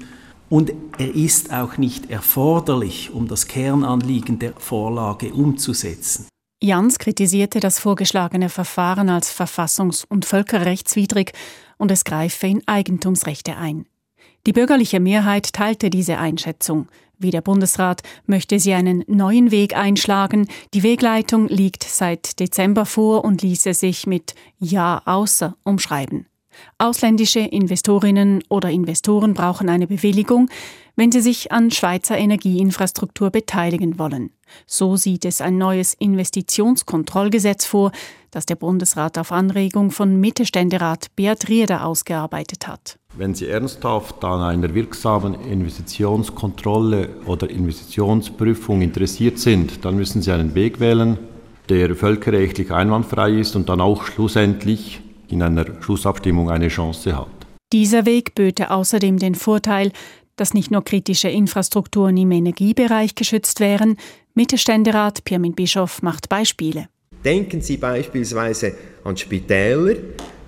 und 0.48 0.72
er 0.98 1.14
ist 1.14 1.52
auch 1.52 1.76
nicht 1.76 2.10
erforderlich, 2.10 3.10
um 3.12 3.26
das 3.26 3.48
Kernanliegen 3.48 4.38
der 4.38 4.52
Vorlage 4.52 5.32
umzusetzen. 5.32 6.28
Jans 6.62 6.98
kritisierte 6.98 7.60
das 7.60 7.78
vorgeschlagene 7.78 8.48
Verfahren 8.48 9.08
als 9.10 9.30
verfassungs- 9.30 10.06
und 10.08 10.24
völkerrechtswidrig 10.24 11.32
und 11.76 11.90
es 11.90 12.04
greife 12.04 12.46
in 12.46 12.62
Eigentumsrechte 12.66 13.56
ein. 13.56 13.86
Die 14.46 14.52
bürgerliche 14.52 15.00
Mehrheit 15.00 15.52
teilte 15.52 15.90
diese 15.90 16.18
Einschätzung. 16.18 16.88
Wie 17.18 17.30
der 17.30 17.40
Bundesrat 17.40 18.02
möchte 18.26 18.58
sie 18.58 18.74
einen 18.74 19.02
neuen 19.06 19.50
Weg 19.50 19.76
einschlagen. 19.76 20.48
Die 20.74 20.82
Wegleitung 20.82 21.48
liegt 21.48 21.82
seit 21.82 22.38
Dezember 22.40 22.84
vor 22.84 23.24
und 23.24 23.40
ließe 23.40 23.72
sich 23.72 24.06
mit 24.06 24.34
Ja 24.58 25.00
außer 25.06 25.56
umschreiben. 25.64 26.26
Ausländische 26.78 27.40
Investorinnen 27.40 28.42
oder 28.48 28.70
Investoren 28.70 29.34
brauchen 29.34 29.68
eine 29.68 29.86
Bewilligung, 29.86 30.48
wenn 30.94 31.12
sie 31.12 31.20
sich 31.20 31.52
an 31.52 31.70
Schweizer 31.70 32.16
Energieinfrastruktur 32.16 33.30
beteiligen 33.30 33.98
wollen. 33.98 34.30
So 34.66 34.96
sieht 34.96 35.24
es 35.24 35.40
ein 35.40 35.58
neues 35.58 35.94
Investitionskontrollgesetz 35.94 37.66
vor, 37.66 37.92
das 38.30 38.46
der 38.46 38.56
Bundesrat 38.56 39.18
auf 39.18 39.32
Anregung 39.32 39.90
von 39.90 40.18
Mittelständerat 40.18 41.14
Beat 41.16 41.48
Rieder 41.48 41.84
ausgearbeitet 41.84 42.66
hat. 42.66 42.98
Wenn 43.18 43.34
Sie 43.34 43.46
ernsthaft 43.46 44.22
an 44.24 44.42
einer 44.42 44.74
wirksamen 44.74 45.40
Investitionskontrolle 45.50 47.08
oder 47.24 47.48
Investitionsprüfung 47.48 48.82
interessiert 48.82 49.38
sind, 49.38 49.86
dann 49.86 49.96
müssen 49.96 50.20
Sie 50.20 50.30
einen 50.30 50.54
Weg 50.54 50.80
wählen, 50.80 51.16
der 51.70 51.96
völkerrechtlich 51.96 52.70
einwandfrei 52.70 53.30
ist 53.30 53.56
und 53.56 53.70
dann 53.70 53.80
auch 53.80 54.04
schlussendlich 54.04 55.00
in 55.28 55.42
einer 55.42 55.64
Schlussabstimmung 55.80 56.50
eine 56.50 56.68
Chance 56.68 57.16
hat. 57.16 57.28
Dieser 57.72 58.04
Weg 58.04 58.34
böte 58.34 58.70
außerdem 58.70 59.18
den 59.18 59.34
Vorteil, 59.34 59.92
dass 60.36 60.52
nicht 60.52 60.70
nur 60.70 60.84
kritische 60.84 61.28
Infrastrukturen 61.28 62.18
im 62.18 62.32
Energiebereich 62.32 63.14
geschützt 63.14 63.60
wären. 63.60 63.96
Mittelständerat 64.34 65.24
Pirmin 65.24 65.54
Bischof 65.54 66.02
macht 66.02 66.28
Beispiele. 66.28 66.88
Denken 67.24 67.62
Sie 67.62 67.78
beispielsweise 67.78 68.74
an 69.04 69.16
Spitäler, 69.16 69.94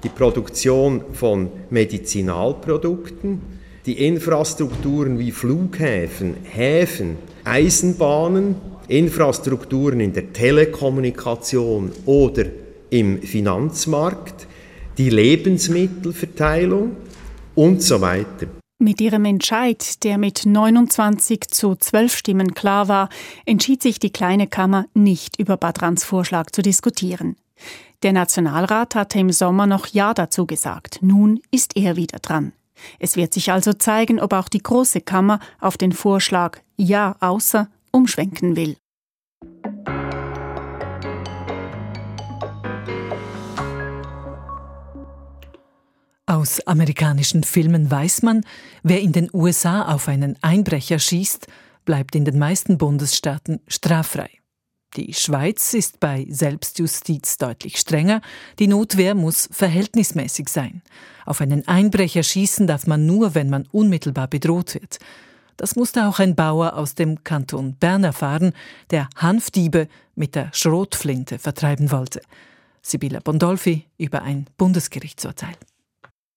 die 0.03 0.09
Produktion 0.09 1.03
von 1.13 1.51
Medizinalprodukten, 1.71 3.41
die 3.87 4.07
Infrastrukturen 4.07 5.19
wie 5.19 5.33
Flughäfen, 5.33 6.35
Häfen, 6.45 7.17
Eisenbahnen, 7.45 8.57
Infrastrukturen 8.89 10.01
in 10.01 10.13
der 10.13 10.33
Telekommunikation 10.33 11.93
oder 12.07 12.45
im 12.91 13.23
Finanzmarkt, 13.23 14.47
die 14.97 15.11
Lebensmittelverteilung 15.11 16.97
und 17.55 17.83
so 17.83 18.01
weiter. 18.01 18.47
Mit 18.81 19.01
ihrem 19.01 19.25
Entscheid, 19.25 20.05
der 20.05 20.19
mit 20.19 20.47
29 20.47 21.49
zu 21.49 21.75
12 21.75 22.17
Stimmen 22.17 22.55
klar 22.55 22.87
war, 22.87 23.09
entschied 23.45 23.83
sich 23.83 23.99
die 23.99 24.11
kleine 24.11 24.47
Kammer 24.47 24.87
nicht 24.95 25.39
über 25.41 25.57
Badrans 25.57 26.05
Vorschlag 26.05 26.51
zu 26.53 26.63
diskutieren. 26.63 27.37
Der 28.05 28.13
Nationalrat 28.13 28.95
hatte 28.95 29.19
im 29.19 29.33
Sommer 29.33 29.67
noch 29.67 29.89
Ja 29.89 30.15
dazu 30.15 30.47
gesagt. 30.47 31.01
Nun 31.03 31.41
ist 31.51 31.77
er 31.77 31.97
wieder 31.97 32.21
dran. 32.21 32.53
Es 33.01 33.17
wird 33.17 33.35
sich 33.35 33.51
also 33.51 33.73
zeigen, 33.73 34.21
ob 34.21 34.33
auch 34.33 34.49
die 34.49 34.63
große 34.63 35.01
Kammer 35.01 35.41
auf 35.61 35.77
den 35.77 35.91
Vorschlag 35.91 36.59
Ja 36.77 37.17
außer 37.19 37.69
umschwenken 37.91 38.55
will. 38.55 38.77
Aus 46.27 46.61
amerikanischen 46.69 47.43
Filmen 47.43 47.91
weiß 47.91 48.23
man, 48.23 48.45
wer 48.85 49.01
in 49.01 49.13
den 49.13 49.29
USA 49.33 49.93
auf 49.93 50.07
einen 50.07 50.37
Einbrecher 50.41 51.01
schießt, 51.01 51.49
bleibt 51.85 52.15
in 52.15 52.25
den 52.25 52.39
meisten 52.39 52.79
Bundesstaaten 52.79 53.61
straffrei. 53.67 54.31
Die 54.97 55.13
Schweiz 55.13 55.75
ist 55.75 56.01
bei 56.01 56.27
Selbstjustiz 56.31 57.37
deutlich 57.37 57.77
strenger. 57.77 58.23
Die 58.59 58.67
Notwehr 58.67 59.15
muss 59.15 59.49
verhältnismäßig 59.53 60.49
sein. 60.49 60.83
Auf 61.27 61.41
einen 61.41 61.69
Einbrecher 61.69 62.23
schießen 62.23 62.67
darf 62.67 62.87
man 62.87 63.05
nur, 63.05 63.35
wenn 63.35 63.51
man 63.51 63.67
unmittelbar 63.71 64.29
bedroht 64.29 64.75
wird. 64.75 64.99
Das 65.59 65.77
musste 65.77 66.07
auch 66.07 66.21
ein 66.21 66.37
Bauer 66.37 66.75
aus 66.75 66.95
dem 66.95 67.23
Kanton 67.23 67.75
Bern 67.75 68.05
erfahren, 68.05 68.53
der 68.91 69.09
Hanfdiebe 69.17 69.89
mit 70.15 70.35
der 70.35 70.51
Schrotflinte 70.55 71.39
vertreiben 71.39 71.91
wollte. 71.91 72.23
Sibylla 72.81 73.21
Bondolfi 73.21 73.85
über 73.99 74.23
ein 74.23 74.47
Bundesgerichtsurteil. 74.57 75.55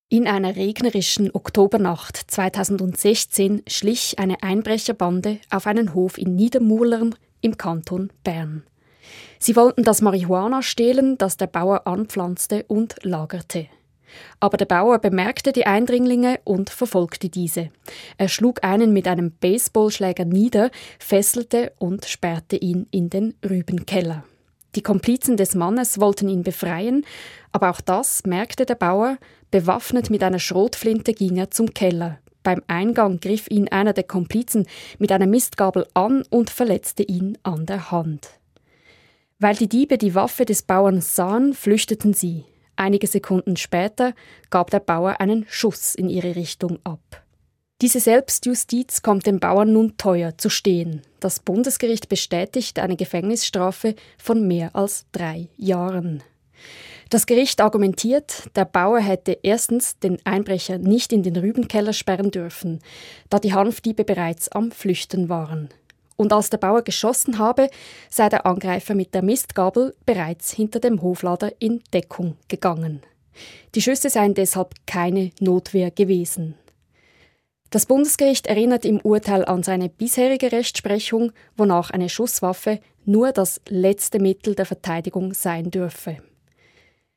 In 0.10 0.28
einer 0.28 0.58
regnerischen 0.58 1.32
Oktobernacht 1.34 2.18
2016 2.18 3.62
schlich 3.68 4.20
eine 4.20 4.44
Einbrecherbande 4.44 5.40
auf 5.50 5.68
einen 5.68 5.94
Hof 5.94 6.18
in 6.18 6.36
Niedermurlern 6.36 7.16
im 7.42 7.58
Kanton 7.58 8.12
Bern. 8.24 8.64
Sie 9.40 9.56
wollten 9.56 9.84
das 9.84 10.02
Marihuana 10.02 10.62
stehlen, 10.62 11.18
das 11.18 11.38
der 11.38 11.48
Bauer 11.48 11.88
anpflanzte 11.88 12.64
und 12.68 12.96
lagerte. 13.04 13.68
Aber 14.40 14.58
der 14.58 14.66
Bauer 14.66 15.00
bemerkte 15.00 15.52
die 15.52 15.66
Eindringlinge 15.66 16.40
und 16.44 16.70
verfolgte 16.70 17.30
diese. 17.30 17.70
Er 18.18 18.28
schlug 18.28 18.64
einen 18.64 18.94
mit 18.94 19.08
einem 19.08 19.32
Baseballschläger 19.32 20.26
nieder, 20.26 20.70
fesselte 21.00 21.74
und 21.80 22.06
sperrte 22.06 22.58
ihn 22.58 22.88
in 22.92 23.10
den 23.10 23.34
Rübenkeller. 23.48 24.24
Die 24.76 24.84
Komplizen 24.84 25.38
des 25.38 25.54
Mannes 25.56 26.00
wollten 26.00 26.30
ihn 26.30 26.44
befreien, 26.44 27.06
aber 27.52 27.70
auch 27.72 27.82
das 27.82 28.24
merkte 28.26 28.66
der 28.66 28.76
Bauer. 28.76 29.18
Bewaffnet 29.50 30.10
mit 30.10 30.24
einer 30.24 30.40
Schrotflinte 30.40 31.14
ging 31.14 31.36
er 31.38 31.52
zum 31.52 31.74
Keller. 31.74 32.20
Beim 32.44 32.62
Eingang 32.68 33.20
griff 33.20 33.50
ihn 33.50 33.68
einer 33.68 33.94
der 33.94 34.04
Komplizen 34.04 34.66
mit 34.98 35.12
einer 35.12 35.28
Mistgabel 35.28 35.88
an 35.94 36.24
und 36.30 36.50
verletzte 36.50 37.04
ihn 37.04 37.38
an 37.44 37.66
der 37.66 37.92
Hand. 37.92 38.30
Weil 39.40 39.56
die 39.56 39.70
Diebe 39.70 39.98
die 39.98 40.16
Waffe 40.16 40.46
des 40.46 40.62
Bauern 40.62 41.02
sahen, 41.02 41.54
flüchteten 41.54 42.14
sie. 42.14 42.46
Einige 42.76 43.08
Sekunden 43.08 43.58
später 43.58 44.14
gab 44.50 44.70
der 44.70 44.80
Bauer 44.80 45.20
einen 45.20 45.46
Schuss 45.50 45.96
in 45.96 46.10
ihre 46.10 46.36
Richtung 46.36 46.80
ab. 46.84 47.24
Diese 47.82 48.00
Selbstjustiz 48.00 49.02
kommt 49.02 49.26
den 49.26 49.40
Bauern 49.40 49.74
nun 49.74 49.98
teuer 49.98 50.38
zu 50.38 50.50
stehen. 50.50 51.02
Das 51.20 51.40
Bundesgericht 51.40 52.10
bestätigt 52.10 52.78
eine 52.78 52.96
Gefängnisstrafe 52.96 53.96
von 54.20 54.48
mehr 54.48 54.76
als 54.76 55.08
drei 55.12 55.48
Jahren. 55.58 56.22
Das 57.12 57.26
Gericht 57.26 57.60
argumentiert, 57.60 58.46
der 58.56 58.64
Bauer 58.64 59.02
hätte 59.02 59.38
erstens 59.44 60.00
den 60.00 60.18
Einbrecher 60.24 60.78
nicht 60.78 61.12
in 61.12 61.24
den 61.24 61.36
Rübenkeller 61.36 61.92
sperren 61.92 62.32
dürfen, 62.32 62.80
da 63.30 63.38
die 63.38 63.54
Hanfdiebe 63.54 64.06
bereits 64.06 64.48
am 64.48 64.72
Flüchten 64.72 65.28
waren. 65.28 65.68
Und 66.16 66.32
als 66.32 66.50
der 66.50 66.58
Bauer 66.58 66.84
geschossen 66.84 67.38
habe, 67.38 67.70
sei 68.10 68.30
der 68.30 68.46
Angreifer 68.46 68.96
mit 68.96 69.14
der 69.14 69.24
Mistgabel 69.24 69.94
bereits 70.06 70.54
hinter 70.54 70.80
dem 70.80 71.02
Hoflader 71.02 71.52
in 71.60 71.84
Deckung 71.92 72.38
gegangen. 72.48 73.02
Die 73.76 73.82
Schüsse 73.82 74.10
seien 74.10 74.34
deshalb 74.34 74.76
keine 74.88 75.32
Notwehr 75.42 75.92
gewesen. 75.92 76.56
Das 77.72 77.88
Bundesgericht 77.88 78.48
erinnert 78.48 78.86
im 78.86 79.02
Urteil 79.02 79.44
an 79.44 79.64
seine 79.64 79.90
bisherige 79.90 80.54
Rechtsprechung, 80.54 81.34
wonach 81.58 81.90
eine 81.90 82.08
Schusswaffe 82.08 82.80
nur 83.04 83.34
das 83.34 83.60
letzte 83.68 84.20
Mittel 84.20 84.56
der 84.56 84.66
Verteidigung 84.66 85.34
sein 85.34 85.72
dürfe. 85.72 86.20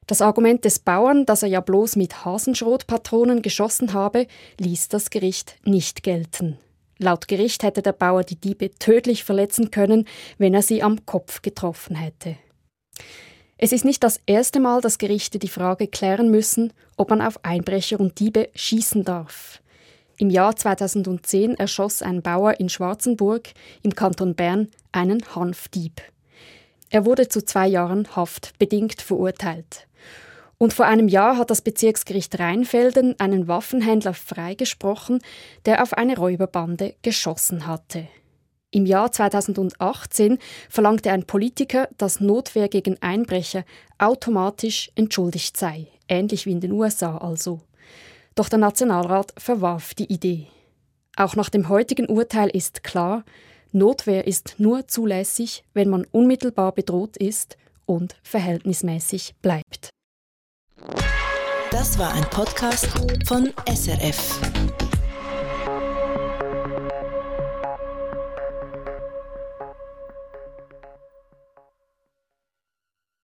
Das 0.07 0.21
Argument 0.21 0.65
des 0.65 0.79
Bauern, 0.79 1.25
dass 1.25 1.43
er 1.43 1.49
ja 1.49 1.61
bloß 1.61 1.97
mit 1.97 2.25
Hasenschrotpatronen 2.25 3.43
geschossen 3.43 3.95
habe, 3.95 4.27
ließ 4.59 4.89
das 4.89 5.11
Gericht 5.11 5.57
nicht 5.65 6.03
gelten. 6.03 6.59
Laut 6.99 7.27
Gericht 7.27 7.63
hätte 7.63 7.83
der 7.83 7.93
Bauer 7.93 8.23
die 8.23 8.37
Diebe 8.37 8.71
tödlich 8.79 9.25
verletzen 9.25 9.71
können, 9.71 10.07
wenn 10.39 10.55
er 10.55 10.63
sie 10.63 10.83
am 10.83 11.07
Kopf 11.07 11.43
getroffen 11.43 11.97
hätte. 11.97 12.37
Es 13.57 13.73
ist 13.73 13.85
nicht 13.85 14.03
das 14.03 14.21
erste 14.27 14.61
Mal, 14.61 14.81
dass 14.81 14.99
Gerichte 14.99 15.39
die 15.39 15.49
Frage 15.49 15.87
klären 15.89 16.31
müssen, 16.31 16.73
ob 16.97 17.11
man 17.11 17.23
auf 17.23 17.45
Einbrecher 17.45 17.99
und 17.99 18.21
Diebe 18.21 18.51
schießen 18.55 19.05
darf. 19.05 19.61
Im 20.19 20.31
Jahr 20.31 20.55
2010 20.55 21.55
erschoss 21.55 22.03
ein 22.03 22.23
Bauer 22.23 22.61
in 22.61 22.69
Schwarzenburg 22.69 23.49
im 23.83 23.95
Kanton 23.95 24.35
Bern 24.35 24.69
einen 24.93 25.23
Hanfdieb. 25.35 26.03
Er 26.95 27.05
wurde 27.05 27.27
zu 27.27 27.45
zwei 27.45 27.67
Jahren 27.67 28.07
Haft 28.15 28.57
bedingt 28.61 29.03
verurteilt. 29.03 29.89
Und 30.59 30.73
vor 30.73 30.87
einem 30.87 31.09
Jahr 31.09 31.39
hat 31.39 31.51
das 31.51 31.61
Bezirksgericht 31.61 32.39
Rheinfelden 32.39 33.19
einen 33.19 33.49
Waffenhändler 33.49 34.15
freigesprochen, 34.15 35.19
der 35.67 35.83
auf 35.83 35.95
eine 35.95 36.17
Räuberbande 36.17 36.95
geschossen 37.03 37.67
hatte. 37.67 38.07
Im 38.71 38.87
Jahr 38.87 39.11
2018 39.11 40.39
verlangte 40.71 41.11
ein 41.11 41.27
Politiker, 41.27 41.89
dass 41.99 42.21
Notwehr 42.21 42.69
gegen 42.69 43.03
Einbrecher 43.03 43.65
automatisch 43.99 44.93
entschuldigt 44.95 45.57
sei, 45.57 45.89
ähnlich 46.07 46.47
wie 46.47 46.53
in 46.53 46.61
den 46.61 46.71
USA 46.71 47.19
also. 47.19 47.61
Doch 48.37 48.49
der 48.49 48.61
Nationalrat 48.61 49.35
verwarf 49.37 49.95
die 49.95 50.13
Idee. 50.13 50.47
Auch 51.17 51.35
nach 51.35 51.51
dem 51.51 51.69
heutigen 51.69 52.07
Urteil 52.07 52.51
ist 52.51 52.85
klar, 52.85 53.25
Notwehr 53.77 54.25
ist 54.29 54.55
nur 54.59 54.87
zulässig, 54.87 55.65
wenn 55.75 55.91
man 55.91 56.07
unmittelbar 56.13 56.71
bedroht 56.71 57.17
ist 57.17 57.57
und 57.87 58.15
verhältnismäßig 58.23 59.35
bleibt. 59.43 59.91
Das 61.73 61.99
war 61.99 62.15
ein 62.15 62.23
Podcast 62.31 62.87
von 63.27 63.53
SRF. 63.67 64.41